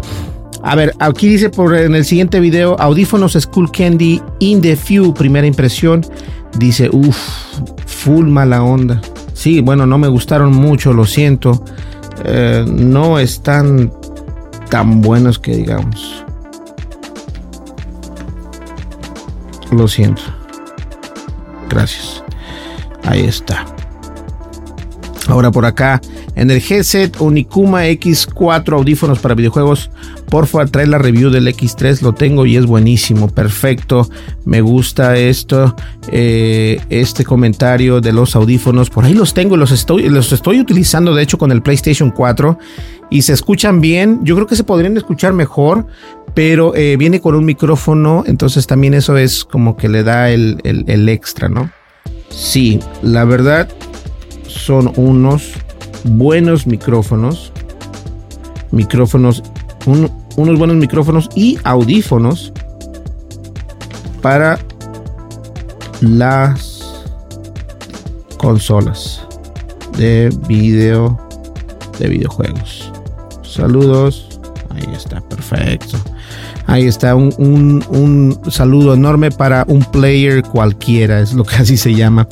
A 0.63 0.75
ver, 0.75 0.93
aquí 0.99 1.29
dice 1.29 1.51
por 1.51 1.75
en 1.75 1.95
el 1.95 2.05
siguiente 2.05 2.41
video, 2.41 2.79
audífonos 2.81 3.33
School 3.33 3.71
Candy 3.71 4.21
in 4.41 4.61
the 4.61 4.75
Few, 4.75 5.15
primera 5.15 5.47
impresión. 5.47 6.05
Dice, 6.59 6.91
uff, 6.93 7.17
full 7.87 8.27
mala 8.27 8.65
onda. 8.65 9.01
Sí, 9.35 9.61
bueno, 9.61 9.87
no 9.87 9.99
me 9.99 10.09
gustaron 10.09 10.53
mucho, 10.53 10.93
lo 10.93 11.07
siento. 11.07 11.65
Eh, 12.25 12.67
no 12.69 13.19
están 13.21 13.93
tan 14.69 15.01
buenos 15.01 15.39
que 15.39 15.57
digamos. 15.57 16.25
Lo 19.73 19.89
siento. 19.89 20.23
Gracias. 21.69 22.23
Ahí 23.05 23.25
está. 23.25 23.65
Ahora 25.29 25.51
por 25.51 25.65
acá, 25.65 26.01
en 26.35 26.51
el 26.51 26.63
headset 26.69 27.21
Unicuma 27.21 27.87
X4 27.87 28.73
audífonos 28.73 29.21
para 29.21 29.35
videojuegos 29.35 29.91
Porfa, 30.31 30.65
trae 30.67 30.87
la 30.87 30.99
review 30.99 31.29
del 31.29 31.49
X3, 31.49 32.03
lo 32.03 32.13
tengo 32.13 32.47
y 32.47 32.57
es 32.57 32.65
buenísimo, 32.65 33.29
perfecto. 33.29 34.09
Me 34.45 34.61
gusta 34.61 35.19
esto, 35.19 35.75
eh, 36.13 36.81
este 36.89 37.25
comentario 37.25 38.01
de 38.01 38.13
los 38.13 38.37
audífonos. 38.37 38.91
Por 38.91 39.05
ahí 39.05 39.13
los 39.13 39.35
tengo, 39.35 39.57
los 39.57 39.73
estoy, 39.73 40.09
los 40.09 40.33
estoy 40.33 40.61
utilizando 40.61 41.15
de 41.15 41.25
hecho 41.25 41.37
con 41.37 41.51
el 41.51 41.63
PlayStation 41.63 42.13
4 42.13 42.59
y 43.11 43.23
se 43.23 43.33
escuchan 43.33 43.81
bien. 43.81 44.21
Yo 44.23 44.37
creo 44.37 44.47
que 44.47 44.55
se 44.55 44.63
podrían 44.63 44.97
escuchar 44.97 45.33
mejor, 45.33 45.87
pero 46.35 46.75
eh, 46.75 46.97
viene 46.97 47.21
con 47.21 47.35
un 47.35 47.45
micrófono, 47.45 48.25
entonces 48.27 48.67
también 48.67 48.95
eso 48.95 49.17
es 49.17 49.45
como 49.45 49.77
que 49.77 49.89
le 49.89 50.03
da 50.03 50.31
el, 50.31 50.61
el 50.65 51.09
extra, 51.09 51.49
¿no? 51.49 51.71
Sí, 52.29 52.81
la 53.03 53.25
verdad 53.25 53.69
son 54.47 54.93
unos 54.97 55.53
buenos 56.05 56.67
micrófonos. 56.67 57.53
Micrófonos 58.71 59.43
un, 59.87 60.11
unos 60.37 60.59
buenos 60.59 60.77
micrófonos 60.77 61.29
y 61.35 61.59
audífonos 61.65 62.53
para 64.23 64.59
las 66.01 66.81
consolas 68.39 69.27
de 69.97 70.31
video 70.49 71.19
de 71.99 72.09
videojuegos. 72.09 72.93
Saludos. 73.43 74.41
Ahí 74.71 74.95
está, 74.95 75.21
perfecto. 75.21 75.99
Ahí 76.71 76.87
está, 76.87 77.17
un, 77.17 78.39
saludo 78.49 78.95
enorme 78.95 79.33
para 79.33 79.65
un 79.67 79.81
player 79.81 80.45
cualquiera, 80.45 81.19
es 81.19 81.35
lo 81.35 81.43
que 81.43 81.57
así 81.57 81.77
se 81.77 81.97
llama. 81.97 82.29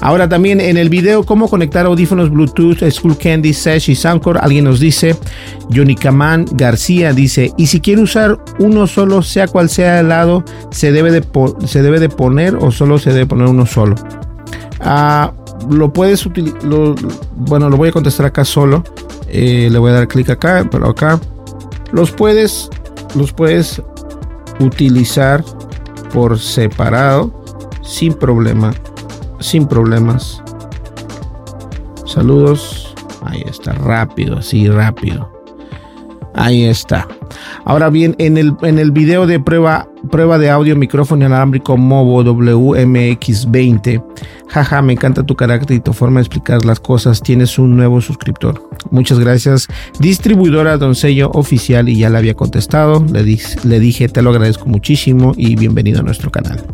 Ahora 0.00 0.28
también 0.28 0.60
en 0.60 0.76
el 0.76 0.88
video, 0.88 1.24
cómo 1.24 1.48
conectar 1.48 1.86
audífonos 1.86 2.30
Bluetooth, 2.30 2.82
School 2.90 3.16
Candy, 3.16 3.54
Sesh 3.54 3.88
y 3.90 3.94
Soundcore, 3.94 4.40
alguien 4.42 4.64
nos 4.64 4.80
dice, 4.80 5.14
Johnny 5.72 5.94
Kaman 5.94 6.46
García 6.54 7.12
dice, 7.12 7.52
y 7.56 7.68
si 7.68 7.80
quiere 7.80 8.02
usar 8.02 8.36
uno 8.58 8.88
solo, 8.88 9.22
sea 9.22 9.46
cual 9.46 9.68
sea 9.68 10.00
el 10.00 10.08
lado, 10.08 10.44
¿se 10.72 10.90
debe 10.90 11.12
de, 11.12 11.24
se 11.64 11.80
debe 11.80 12.00
de 12.00 12.08
poner 12.08 12.56
o 12.56 12.72
solo 12.72 12.98
se 12.98 13.12
debe 13.12 13.26
poner 13.26 13.46
uno 13.46 13.66
solo? 13.66 13.94
Ah, 14.80 15.32
lo 15.70 15.92
puedes 15.92 16.26
utilizar, 16.26 16.60
bueno, 17.36 17.70
lo 17.70 17.76
voy 17.76 17.90
a 17.90 17.92
contestar 17.92 18.26
acá 18.26 18.44
solo. 18.44 18.82
Eh, 19.28 19.68
le 19.70 19.78
voy 19.78 19.92
a 19.92 19.94
dar 19.94 20.08
clic 20.08 20.28
acá, 20.30 20.66
pero 20.68 20.88
acá 20.88 21.20
los 21.92 22.10
puedes, 22.10 22.68
los 23.16 23.32
puedes 23.32 23.82
utilizar 24.60 25.44
por 26.12 26.38
separado 26.38 27.32
sin 27.82 28.14
problema, 28.14 28.72
sin 29.40 29.66
problemas. 29.66 30.42
Saludos. 32.04 32.94
Ahí 33.22 33.42
está, 33.48 33.72
rápido, 33.72 34.38
así 34.38 34.68
rápido. 34.68 35.30
Ahí 36.34 36.64
está. 36.64 37.08
Ahora 37.64 37.88
bien, 37.90 38.14
en 38.18 38.36
el, 38.36 38.54
en 38.62 38.78
el 38.78 38.92
video 38.92 39.26
de 39.26 39.40
prueba, 39.40 39.88
prueba 40.10 40.38
de 40.38 40.50
audio 40.50 40.76
micrófono 40.76 41.24
inalámbrico 41.24 41.76
Movo 41.76 42.22
WMX20, 42.22 44.04
jaja, 44.56 44.80
me 44.80 44.94
encanta 44.94 45.22
tu 45.22 45.36
carácter 45.36 45.76
y 45.76 45.80
tu 45.80 45.92
forma 45.92 46.20
de 46.20 46.22
explicar 46.22 46.64
las 46.64 46.80
cosas. 46.80 47.22
Tienes 47.22 47.58
un 47.58 47.76
nuevo 47.76 48.00
suscriptor. 48.00 48.70
Muchas 48.90 49.18
gracias. 49.18 49.68
Distribuidora 50.00 50.78
Doncello 50.78 51.30
Oficial 51.32 51.90
y 51.90 51.98
ya 51.98 52.08
le 52.08 52.16
había 52.16 52.34
contestado. 52.34 53.04
Le, 53.12 53.38
le 53.64 53.80
dije, 53.80 54.08
te 54.08 54.22
lo 54.22 54.30
agradezco 54.30 54.64
muchísimo 54.66 55.34
y 55.36 55.56
bienvenido 55.56 56.00
a 56.00 56.02
nuestro 56.02 56.30
canal. 56.30 56.64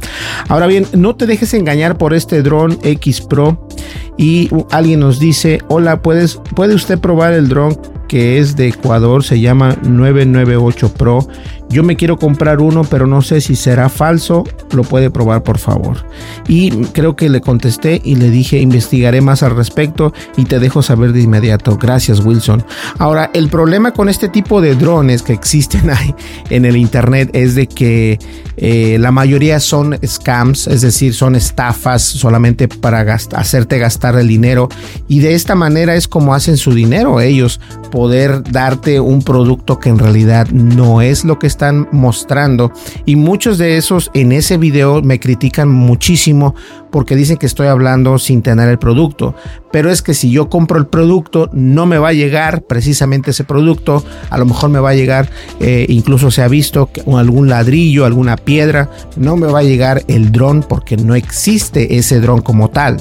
Ahora 0.49 0.69
bien, 0.69 0.87
no 0.93 1.17
te 1.17 1.27
dejes 1.27 1.55
engañar 1.55 1.99
por 1.99 2.15
este 2.15 2.43
dron 2.43 2.79
X 2.85 3.21
Pro 3.21 3.69
y 4.17 4.49
alguien 4.71 5.01
nos 5.01 5.19
dice, 5.19 5.61
hola, 5.69 6.03
¿puedes, 6.03 6.37
¿puede 6.55 6.75
usted 6.75 7.01
probar 7.01 7.33
el 7.33 7.49
dron 7.49 7.77
que 8.09 8.39
es 8.39 8.55
de 8.55 8.69
Ecuador? 8.69 9.25
Se 9.25 9.41
llama 9.41 9.77
998 9.83 10.95
Pro. 10.95 11.27
Yo 11.73 11.83
me 11.83 11.97
quiero 11.97 12.19
comprar 12.19 12.61
uno, 12.61 12.85
pero 12.85 13.07
no 13.07 13.23
sé 13.23 13.41
si 13.41 13.57
será 13.57 13.89
falso. 13.89 14.45
Lo 14.73 14.83
puede 14.83 15.11
probar, 15.11 15.43
por 15.43 15.57
favor. 15.57 16.05
Y 16.47 16.71
creo 16.93 17.17
que 17.17 17.31
le 17.31 17.41
contesté 17.41 18.01
y 18.05 18.17
le 18.17 18.29
dije, 18.29 18.61
investigaré 18.61 19.23
más 19.23 19.43
al 19.43 19.57
respecto 19.57 20.13
y 20.37 20.45
te 20.45 20.61
dejo 20.61 20.83
saber 20.83 21.15
de 21.15 21.23
inmediato. 21.23 21.79
Gracias, 21.79 22.21
Wilson. 22.21 22.63
Ahora, 22.99 23.31
el 23.33 23.49
problema 23.49 23.93
con 23.93 24.11
este 24.11 24.29
tipo 24.29 24.61
de 24.61 24.75
drones 24.75 25.23
que 25.23 25.33
existen 25.33 25.89
ahí 25.91 26.15
en 26.51 26.67
el 26.67 26.77
Internet 26.77 27.31
es 27.33 27.55
de 27.55 27.67
que 27.67 28.19
eh, 28.59 28.99
la 29.01 29.11
mayoría 29.11 29.59
son 29.59 29.99
scams, 30.05 30.67
es 30.67 30.83
decir, 30.83 31.15
son 31.15 31.37
estafas 31.37 32.03
solamente 32.03 32.69
para 32.69 33.01
hacerte 33.01 33.79
gastar 33.79 34.17
el 34.17 34.29
dinero. 34.29 34.69
Y 35.09 35.21
de 35.21 35.35
esta 35.35 35.55
manera 35.55 35.97
es 35.97 36.07
como 36.07 36.35
hacen 36.35 36.59
su 36.59 36.75
dinero 36.75 37.21
ellos, 37.21 37.61
poder 37.91 38.43
darte 38.43 39.01
un 39.01 39.23
producto 39.23 39.79
que 39.79 39.89
en 39.89 39.99
realidad 39.99 40.49
no 40.51 41.01
es 41.01 41.25
lo 41.25 41.39
que 41.39 41.47
está 41.47 41.62
están 41.63 41.89
mostrando 41.93 42.73
y 43.07 43.15
muchos 43.15 43.57
de 43.57 43.77
esos 43.77 44.11
en 44.15 44.33
ese 44.33 44.59
video 44.59 45.01
me 45.01 45.21
critican 45.21 45.69
muchísimo 45.69 46.57
porque 46.91 47.15
dicen 47.15 47.37
que 47.37 47.47
estoy 47.47 47.69
hablando 47.69 48.19
sin 48.19 48.43
tener 48.43 48.69
el 48.69 48.81
producto. 48.81 49.37
Pero 49.71 49.89
es 49.89 50.03
que 50.03 50.13
si 50.13 50.29
yo 50.33 50.49
compro 50.49 50.79
el 50.79 50.89
producto, 50.89 51.49
no 51.53 51.87
me 51.87 51.99
va 51.99 52.09
a 52.09 52.13
llegar 52.13 52.65
precisamente 52.65 53.31
ese 53.31 53.45
producto. 53.45 54.05
A 54.29 54.39
lo 54.39 54.45
mejor 54.45 54.71
me 54.71 54.81
va 54.81 54.91
a 54.91 54.95
llegar, 54.95 55.31
eh, 55.61 55.87
incluso 55.89 56.33
se 56.33 56.43
ha 56.43 56.49
visto 56.49 56.91
algún 57.17 57.49
ladrillo, 57.49 58.07
alguna 58.07 58.37
piedra. 58.37 58.91
No 59.17 59.37
me 59.37 59.47
va 59.47 59.61
a 59.61 59.63
llegar 59.63 60.03
el 60.09 60.33
dron 60.33 60.65
porque 60.69 60.97
no 60.97 61.15
existe 61.15 61.97
ese 61.97 62.21
dron 62.21 62.43
como 62.43 62.71
tal. 62.71 62.97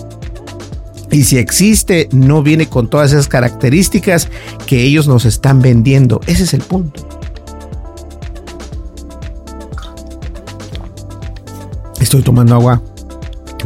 Y 1.10 1.24
si 1.24 1.40
existe, 1.40 2.10
no 2.12 2.44
viene 2.44 2.68
con 2.68 2.92
todas 2.92 3.12
esas 3.12 3.28
características 3.28 4.30
que 4.68 4.84
ellos 4.84 5.08
nos 5.08 5.26
están 5.26 5.64
vendiendo. 5.64 6.22
Ese 6.28 6.44
es 6.44 6.54
el 6.54 6.62
punto. 6.62 7.11
Estoy 12.12 12.24
tomando 12.24 12.56
agua 12.56 12.82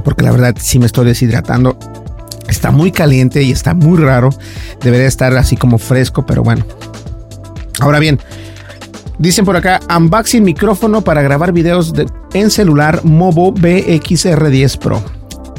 porque 0.04 0.24
la 0.24 0.32
verdad 0.32 0.54
sí 0.60 0.78
me 0.78 0.86
estoy 0.86 1.08
deshidratando. 1.08 1.80
Está 2.48 2.70
muy 2.70 2.92
caliente 2.92 3.42
y 3.42 3.52
está 3.52 3.74
muy 3.74 3.98
raro. 3.98 4.30
Debería 4.84 5.08
estar 5.08 5.36
así 5.36 5.58
como 5.58 5.80
fresco, 5.80 6.28
pero 6.28 6.44
bueno. 6.44 6.64
Ahora 7.80 7.98
bien, 7.98 8.20
dicen 9.18 9.46
por 9.46 9.58
acá, 9.58 9.80
unboxing 9.90 10.44
micrófono 10.44 11.02
para 11.02 11.24
grabar 11.24 11.54
videos 11.54 11.92
en 12.36 12.52
celular 12.52 13.04
Movo 13.04 13.52
BXR10 13.52 14.78
Pro. 14.78 15.02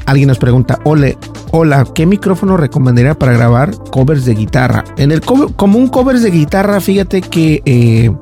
Alguien 0.05 0.29
nos 0.29 0.39
pregunta, 0.39 0.79
ole, 0.85 1.19
hola, 1.51 1.85
¿qué 1.93 2.07
micrófono 2.07 2.57
recomendaría 2.57 3.19
para 3.19 3.33
grabar 3.33 3.73
covers 3.91 4.25
de 4.27 4.37
guitarra? 4.37 4.85
En 4.97 5.11
el 5.11 5.23
como 5.23 5.77
un 5.77 5.89
covers 5.89 6.23
de 6.23 6.31
guitarra, 6.31 6.81
fíjate 6.81 7.21
que 7.21 7.63
eh, 7.65 8.13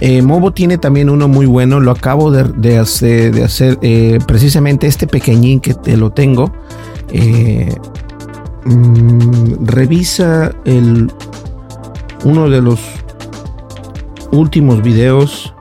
eh, 0.00 0.22
Movo 0.22 0.52
tiene 0.52 0.78
también 0.78 1.08
uno 1.08 1.28
muy 1.28 1.46
bueno, 1.46 1.80
lo 1.80 1.92
acabo 1.92 2.30
de, 2.30 2.78
hacer, 2.78 3.78
eh, 3.82 4.18
precisamente 4.26 4.86
este 4.86 5.06
pequeñín 5.06 5.60
que 5.60 5.74
te 5.74 5.96
lo 5.96 6.10
tengo. 6.10 6.52
Eh, 7.10 7.74
mm, 8.64 9.66
revisa 9.66 10.52
el, 10.64 11.12
uno 12.24 12.48
de 12.50 12.60
los 12.60 12.80
últimos 14.32 14.82
videos. 14.82 15.54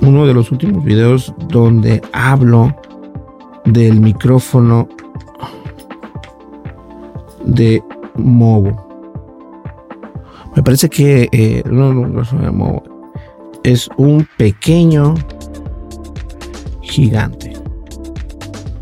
Uno 0.00 0.26
de 0.26 0.34
los 0.34 0.50
últimos 0.52 0.84
videos 0.84 1.32
donde 1.48 2.02
hablo 2.12 2.74
del 3.64 4.00
micrófono 4.00 4.88
de 7.44 7.82
Movo. 8.16 8.83
Me 10.56 10.62
parece 10.62 10.88
que 10.88 11.28
eh, 11.32 11.62
es 13.64 13.88
un 13.96 14.28
pequeño 14.36 15.14
gigante. 16.82 17.52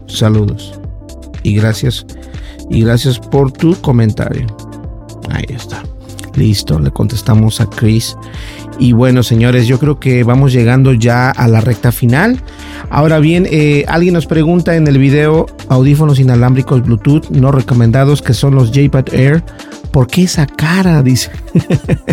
Saludos 0.06 0.78
y 1.42 1.54
gracias 1.54 2.06
y 2.68 2.82
gracias 2.82 3.18
por 3.18 3.52
tu 3.52 3.74
comentario. 3.80 4.46
Ahí 5.30 5.46
está. 5.48 5.82
Listo, 6.34 6.78
le 6.78 6.90
contestamos 6.90 7.60
a 7.60 7.66
Chris. 7.66 8.16
Y 8.78 8.92
bueno, 8.92 9.22
señores, 9.22 9.66
yo 9.66 9.78
creo 9.78 10.00
que 10.00 10.24
vamos 10.24 10.52
llegando 10.52 10.92
ya 10.92 11.30
a 11.30 11.46
la 11.46 11.60
recta 11.60 11.92
final. 11.92 12.40
Ahora 12.90 13.18
bien, 13.18 13.46
eh, 13.50 13.84
alguien 13.86 14.14
nos 14.14 14.26
pregunta 14.26 14.76
en 14.76 14.86
el 14.86 14.98
video 14.98 15.46
audífonos 15.68 16.18
inalámbricos 16.18 16.82
Bluetooth 16.82 17.30
no 17.30 17.52
recomendados 17.52 18.22
que 18.22 18.34
son 18.34 18.54
los 18.54 18.72
JPad 18.72 19.14
Air 19.14 19.44
¿por 19.92 20.06
qué 20.06 20.24
esa 20.24 20.46
cara? 20.46 21.02
Dice. 21.02 21.30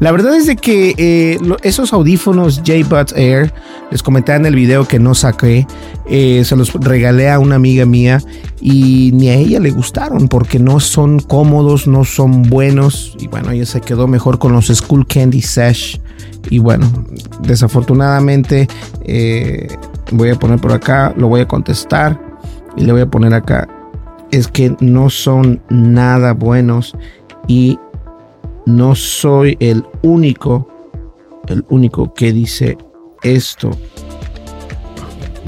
La 0.00 0.10
verdad 0.10 0.34
es 0.34 0.46
de 0.46 0.56
que 0.56 0.94
eh, 0.96 1.38
esos 1.62 1.92
audífonos 1.92 2.62
J-Buds 2.66 3.12
Air, 3.16 3.52
les 3.90 4.02
comenté 4.02 4.32
en 4.34 4.46
el 4.46 4.54
video 4.54 4.86
que 4.88 4.98
no 4.98 5.14
saqué, 5.14 5.66
eh, 6.06 6.42
se 6.44 6.56
los 6.56 6.72
regalé 6.72 7.30
a 7.30 7.38
una 7.38 7.56
amiga 7.56 7.86
mía 7.86 8.20
y 8.60 9.10
ni 9.12 9.28
a 9.28 9.34
ella 9.34 9.60
le 9.60 9.70
gustaron 9.70 10.26
porque 10.28 10.58
no 10.58 10.80
son 10.80 11.20
cómodos, 11.20 11.86
no 11.86 12.04
son 12.04 12.42
buenos 12.42 13.16
y 13.20 13.28
bueno, 13.28 13.50
ella 13.50 13.66
se 13.66 13.80
quedó 13.80 14.08
mejor 14.08 14.38
con 14.38 14.52
los 14.52 14.66
School 14.66 15.06
Candy 15.06 15.42
Sash 15.42 15.98
y 16.50 16.58
bueno, 16.58 16.90
desafortunadamente 17.42 18.66
eh, 19.04 19.68
voy 20.10 20.30
a 20.30 20.34
poner 20.36 20.58
por 20.58 20.72
acá, 20.72 21.14
lo 21.16 21.28
voy 21.28 21.42
a 21.42 21.48
contestar 21.48 22.18
y 22.76 22.84
le 22.84 22.92
voy 22.92 23.02
a 23.02 23.06
poner 23.06 23.34
acá 23.34 23.68
es 24.32 24.48
que 24.48 24.74
no 24.80 25.10
son 25.10 25.62
nada 25.68 26.32
buenos 26.32 26.96
y 27.46 27.78
no 28.66 28.94
soy 28.94 29.56
el 29.60 29.84
único, 30.02 30.68
el 31.46 31.64
único 31.68 32.12
que 32.14 32.32
dice 32.32 32.78
esto. 33.22 33.70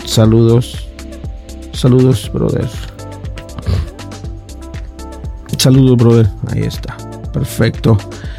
Saludos, 0.05 0.87
saludos, 1.73 2.31
brother. 2.33 2.69
Saludos, 5.59 5.97
brother. 5.97 6.29
Ahí 6.53 6.61
está. 6.61 6.97
Perfecto. 7.33 7.97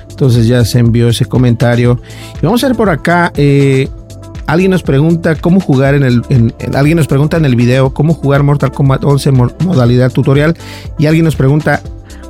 Entonces 0.09 0.47
ya 0.47 0.63
se 0.63 0.77
envió 0.77 1.09
ese 1.09 1.25
comentario. 1.25 1.99
Y 2.39 2.45
vamos 2.45 2.63
a 2.63 2.67
ver 2.67 2.77
por 2.77 2.89
acá. 2.89 3.33
Eh, 3.35 3.89
Alguien 4.47 4.71
nos 4.71 4.83
pregunta 4.83 5.35
cómo 5.35 5.59
jugar 5.59 5.95
en 5.95 6.03
el. 6.03 6.53
alguien 6.75 6.97
nos 6.97 7.07
pregunta 7.07 7.37
en 7.37 7.45
el 7.45 7.55
video 7.55 7.93
cómo 7.93 8.13
jugar 8.13 8.43
Mortal 8.43 8.71
Kombat 8.71 9.03
11 9.03 9.31
modalidad 9.31 10.11
tutorial. 10.11 10.55
Y 10.99 11.07
alguien 11.07 11.25
nos 11.25 11.35
pregunta: 11.35 11.81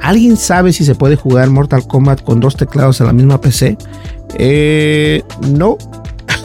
¿Alguien 0.01 0.38
sabe 0.38 0.71
si 0.71 0.86
se 0.86 0.95
puede 0.95 1.17
jugar 1.17 1.49
Mortal 1.49 1.86
Kombat 1.88 2.23
con 2.23 2.39
dos 2.39 2.56
teclados 2.56 3.01
en 3.01 3.08
la 3.08 3.13
misma 3.13 3.41
PC? 3.41 3.78
Eh, 4.38 5.23
no. 5.49 5.78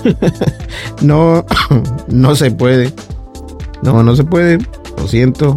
no, 1.02 1.44
no 2.08 2.34
se 2.34 2.50
puede. 2.50 2.92
No, 3.82 4.02
no 4.02 4.16
se 4.16 4.24
puede. 4.24 4.58
Lo 4.96 5.06
siento. 5.06 5.56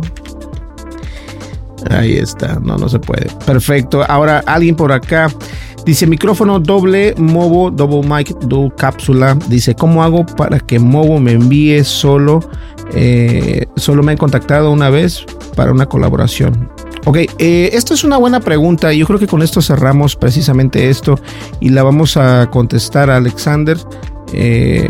Ahí 1.90 2.18
está. 2.18 2.60
No, 2.60 2.78
no 2.78 2.88
se 2.88 3.00
puede. 3.00 3.28
Perfecto. 3.46 4.04
Ahora 4.08 4.44
alguien 4.46 4.76
por 4.76 4.92
acá 4.92 5.28
Dice 5.86 6.08
micrófono 6.08 6.60
doble 6.60 7.14
Movo, 7.18 7.70
double 7.70 8.08
mic, 8.08 8.38
dual 8.40 8.74
cápsula. 8.76 9.38
Dice, 9.50 9.76
¿cómo 9.76 10.04
hago 10.04 10.26
para 10.26 10.60
que 10.60 10.80
Movo 10.80 11.20
me 11.20 11.34
envíe 11.34 11.84
solo? 11.84 12.40
Eh, 12.94 13.66
solo 13.76 14.02
me 14.04 14.14
han 14.14 14.18
contactado 14.18 14.72
una 14.72 14.90
vez 14.90 15.26
para 15.56 15.72
una 15.72 15.86
colaboración. 15.86 16.70
Ok, 17.06 17.18
eh, 17.38 17.70
esto 17.74 17.94
es 17.94 18.06
una 18.06 18.18
buena 18.18 18.40
pregunta. 18.40 18.94
Yo 18.94 19.06
creo 19.06 19.20
que 19.20 19.28
con 19.28 19.42
esto 19.42 19.62
cerramos 19.62 20.16
precisamente 20.16 20.90
esto 20.90 21.20
y 21.60 21.70
la 21.70 21.84
vamos 21.84 22.16
a 22.16 22.50
contestar 22.50 23.10
a 23.10 23.18
Alexander. 23.18 23.78
Eh, 24.32 24.88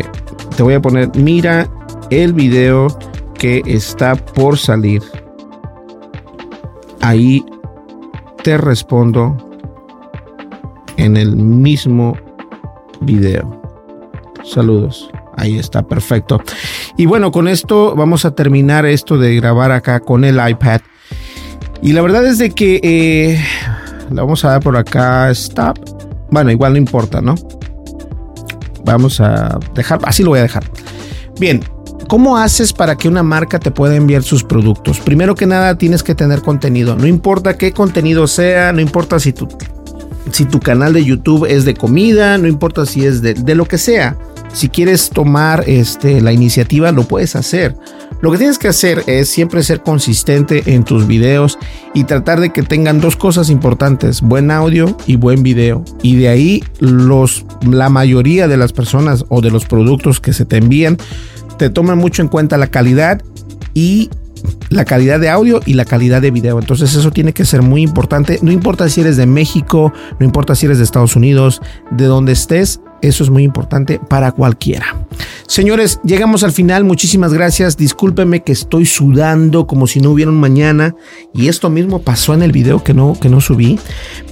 te 0.56 0.62
voy 0.62 0.74
a 0.74 0.82
poner, 0.82 1.10
mira 1.16 1.68
el 2.10 2.32
video 2.32 2.86
que 3.34 3.62
está 3.66 4.14
por 4.14 4.58
salir. 4.58 5.02
Ahí 7.00 7.44
te 8.44 8.56
respondo 8.58 9.36
en 11.04 11.16
el 11.16 11.36
mismo 11.36 12.16
video. 13.00 13.60
Saludos. 14.42 15.10
Ahí 15.36 15.58
está, 15.58 15.82
perfecto. 15.82 16.40
Y 16.96 17.06
bueno, 17.06 17.32
con 17.32 17.48
esto 17.48 17.94
vamos 17.96 18.24
a 18.24 18.34
terminar 18.34 18.86
esto 18.86 19.18
de 19.18 19.34
grabar 19.36 19.72
acá 19.72 20.00
con 20.00 20.24
el 20.24 20.40
iPad. 20.46 20.80
Y 21.82 21.92
la 21.92 22.02
verdad 22.02 22.26
es 22.26 22.38
de 22.38 22.50
que 22.50 22.80
eh, 22.82 23.44
la 24.10 24.22
vamos 24.22 24.44
a 24.44 24.50
dar 24.50 24.62
por 24.62 24.76
acá, 24.76 25.30
stop. 25.30 25.78
Bueno, 26.30 26.50
igual 26.50 26.72
no 26.72 26.78
importa, 26.78 27.20
¿no? 27.20 27.34
Vamos 28.84 29.20
a 29.20 29.58
dejar, 29.74 30.00
así 30.04 30.22
lo 30.22 30.30
voy 30.30 30.38
a 30.38 30.42
dejar. 30.42 30.64
Bien, 31.38 31.60
¿Cómo 32.08 32.36
haces 32.36 32.72
para 32.72 32.96
que 32.96 33.08
una 33.08 33.22
marca 33.22 33.58
te 33.58 33.70
pueda 33.70 33.96
enviar 33.96 34.22
sus 34.22 34.44
productos? 34.44 35.00
Primero 35.00 35.34
que 35.34 35.46
nada 35.46 35.78
tienes 35.78 36.02
que 36.02 36.14
tener 36.14 36.42
contenido. 36.42 36.96
No 36.96 37.06
importa 37.06 37.56
qué 37.56 37.72
contenido 37.72 38.26
sea, 38.26 38.72
no 38.72 38.80
importa 38.80 39.18
si 39.18 39.32
tu, 39.32 39.48
si 40.34 40.44
tu 40.44 40.60
canal 40.60 40.92
de 40.92 41.04
YouTube 41.04 41.46
es 41.48 41.64
de 41.64 41.74
comida, 41.74 42.38
no 42.38 42.48
importa 42.48 42.86
si 42.86 43.04
es 43.04 43.22
de, 43.22 43.34
de 43.34 43.54
lo 43.54 43.66
que 43.66 43.78
sea 43.78 44.16
si 44.54 44.68
quieres 44.68 45.10
tomar 45.10 45.64
este, 45.66 46.20
la 46.20 46.32
iniciativa, 46.32 46.92
lo 46.92 47.02
puedes 47.04 47.36
hacer. 47.36 47.74
Lo 48.22 48.30
que 48.30 48.38
tienes 48.38 48.56
que 48.56 48.68
hacer 48.68 49.02
es 49.06 49.28
siempre 49.28 49.62
ser 49.62 49.82
consistente 49.82 50.62
en 50.74 50.84
tus 50.84 51.06
videos 51.06 51.58
y 51.92 52.04
tratar 52.04 52.40
de 52.40 52.50
que 52.50 52.62
tengan 52.62 53.00
dos 53.00 53.16
cosas 53.16 53.50
importantes, 53.50 54.22
buen 54.22 54.50
audio 54.50 54.96
y 55.06 55.16
buen 55.16 55.42
video. 55.42 55.84
Y 56.02 56.16
de 56.16 56.28
ahí 56.28 56.64
los, 56.78 57.44
la 57.68 57.90
mayoría 57.90 58.48
de 58.48 58.56
las 58.56 58.72
personas 58.72 59.24
o 59.28 59.40
de 59.40 59.50
los 59.50 59.66
productos 59.66 60.20
que 60.20 60.32
se 60.32 60.44
te 60.44 60.56
envían 60.56 60.96
te 61.58 61.68
toman 61.68 61.98
mucho 61.98 62.22
en 62.22 62.28
cuenta 62.28 62.56
la 62.56 62.68
calidad 62.68 63.20
y 63.74 64.08
la 64.70 64.84
calidad 64.84 65.20
de 65.20 65.30
audio 65.30 65.60
y 65.64 65.74
la 65.74 65.84
calidad 65.84 66.22
de 66.22 66.30
video. 66.30 66.58
Entonces 66.58 66.94
eso 66.94 67.10
tiene 67.10 67.32
que 67.32 67.44
ser 67.44 67.62
muy 67.62 67.82
importante. 67.82 68.38
No 68.42 68.52
importa 68.52 68.88
si 68.88 69.00
eres 69.00 69.16
de 69.16 69.26
México, 69.26 69.92
no 70.18 70.26
importa 70.26 70.54
si 70.54 70.66
eres 70.66 70.78
de 70.78 70.84
Estados 70.84 71.16
Unidos, 71.16 71.60
de 71.90 72.04
donde 72.06 72.32
estés, 72.32 72.80
eso 73.02 73.22
es 73.22 73.30
muy 73.30 73.42
importante 73.42 74.00
para 74.08 74.32
cualquiera. 74.32 75.06
Señores, 75.46 76.00
llegamos 76.04 76.42
al 76.42 76.52
final. 76.52 76.84
Muchísimas 76.84 77.34
gracias. 77.34 77.76
Discúlpeme 77.76 78.42
que 78.42 78.52
estoy 78.52 78.86
sudando 78.86 79.66
como 79.66 79.86
si 79.86 80.00
no 80.00 80.10
hubiera 80.10 80.30
un 80.30 80.40
mañana. 80.40 80.96
Y 81.34 81.48
esto 81.48 81.68
mismo 81.68 82.00
pasó 82.00 82.32
en 82.32 82.42
el 82.42 82.50
video 82.50 82.82
que 82.82 82.94
no, 82.94 83.18
que 83.20 83.28
no 83.28 83.42
subí. 83.42 83.78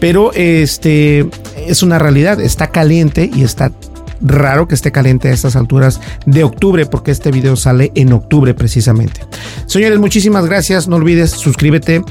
Pero 0.01 0.33
este 0.33 1.29
es 1.67 1.83
una 1.83 1.99
realidad. 1.99 2.41
Está 2.41 2.69
caliente 2.69 3.31
y 3.33 3.43
está 3.43 3.73
raro 4.23 4.69
que 4.69 4.75
esté 4.75 4.93
caliente 4.93 5.29
a 5.29 5.33
estas 5.33 5.57
alturas 5.57 6.01
de 6.27 6.45
octubre, 6.45 6.87
porque 6.87 7.11
este 7.11 7.31
video 7.31 7.57
sale 7.57 7.93
en 7.95 8.13
octubre 8.13 8.55
precisamente. 8.55 9.21
Señores, 9.67 9.99
muchísimas 9.99 10.47
gracias. 10.47 10.89
No 10.89 10.97
olvides 10.97 11.31
suscríbete, 11.31 12.05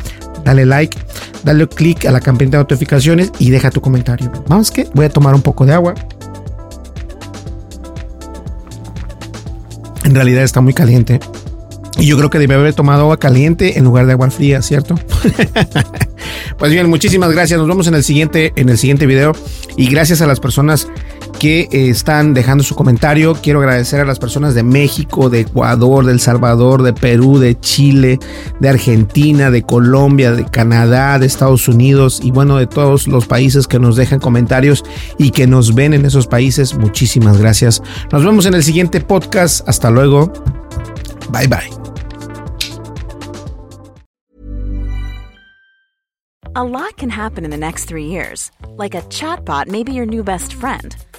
dale 0.44 0.66
like, 0.66 0.98
dale 1.44 1.68
click 1.68 2.06
a 2.06 2.12
la 2.12 2.20
campanita 2.20 2.58
de 2.58 2.64
notificaciones 2.64 3.32
y 3.40 3.50
deja 3.50 3.72
tu 3.72 3.82
comentario. 3.82 4.32
Vamos 4.48 4.72
que 4.72 4.88
voy 4.94 5.06
a 5.06 5.10
tomar 5.10 5.34
un 5.34 5.42
poco 5.42 5.66
de 5.66 5.74
agua. 5.74 5.96
en 10.12 10.16
realidad 10.16 10.44
está 10.44 10.62
muy 10.62 10.74
caliente. 10.74 11.20
Y 11.98 12.06
yo 12.06 12.18
creo 12.18 12.30
que 12.30 12.40
debe 12.40 12.56
haber 12.56 12.74
tomado 12.74 13.02
agua 13.04 13.18
caliente 13.18 13.78
en 13.78 13.86
lugar 13.86 14.06
de 14.06 14.14
agua 14.14 14.30
fría, 14.30 14.62
¿cierto? 14.62 14.96
pues 16.58 16.72
bien, 16.72 16.90
muchísimas 16.90 17.32
gracias. 17.32 17.60
Nos 17.60 17.68
vemos 17.68 17.88
en 17.88 17.96
el 17.96 18.04
siguiente, 18.04 18.54
en 18.56 18.70
el 18.70 18.78
siguiente 18.78 19.06
video. 19.06 19.34
Y 19.78 19.88
gracias 19.88 20.22
a 20.22 20.28
las 20.28 20.40
personas 20.40 20.88
que 21.42 21.62
eh, 21.72 21.90
están 21.90 22.36
dejando 22.36 22.64
su 22.64 22.76
comentario. 22.76 23.34
Quiero 23.34 23.62
agradecer 23.62 24.00
a 24.00 24.06
las 24.06 24.20
personas 24.20 24.54
de 24.54 24.62
México, 24.62 25.32
de 25.32 25.40
Ecuador, 25.40 26.06
de 26.06 26.12
El 26.12 26.20
Salvador, 26.20 26.84
de 26.84 26.94
Perú, 26.94 27.40
de 27.40 27.60
Chile, 27.60 28.20
de 28.60 28.70
Argentina, 28.70 29.50
de 29.50 29.64
Colombia, 29.64 30.34
de 30.34 30.46
Canadá, 30.46 31.18
de 31.18 31.26
Estados 31.26 31.68
Unidos 31.68 32.20
y 32.22 32.30
bueno, 32.30 32.58
de 32.58 32.68
todos 32.68 33.08
los 33.08 33.26
países 33.26 33.66
que 33.66 33.80
nos 33.80 33.96
dejan 33.96 34.20
comentarios 34.20 34.84
y 35.18 35.32
que 35.32 35.48
nos 35.48 35.74
ven 35.74 35.96
en 35.96 36.06
esos 36.06 36.28
países. 36.28 36.76
Muchísimas 36.76 37.40
gracias. 37.40 37.82
Nos 38.12 38.24
vemos 38.24 38.46
en 38.46 38.54
el 38.54 38.64
siguiente 38.64 39.02
podcast. 39.02 39.68
Hasta 39.68 39.90
luego. 39.90 40.32
Bye 41.32 41.48
bye. 41.48 41.72
A 46.54 46.64
lot 46.64 46.98
can 46.98 47.10
happen 47.10 47.46
in 47.46 47.50
the 47.50 47.58
next 47.58 47.86
three 47.86 48.06
years. 48.06 48.52
Like 48.78 48.94
chatbot 49.10 49.66
your 49.92 50.06
new 50.06 50.24
best. 50.24 51.11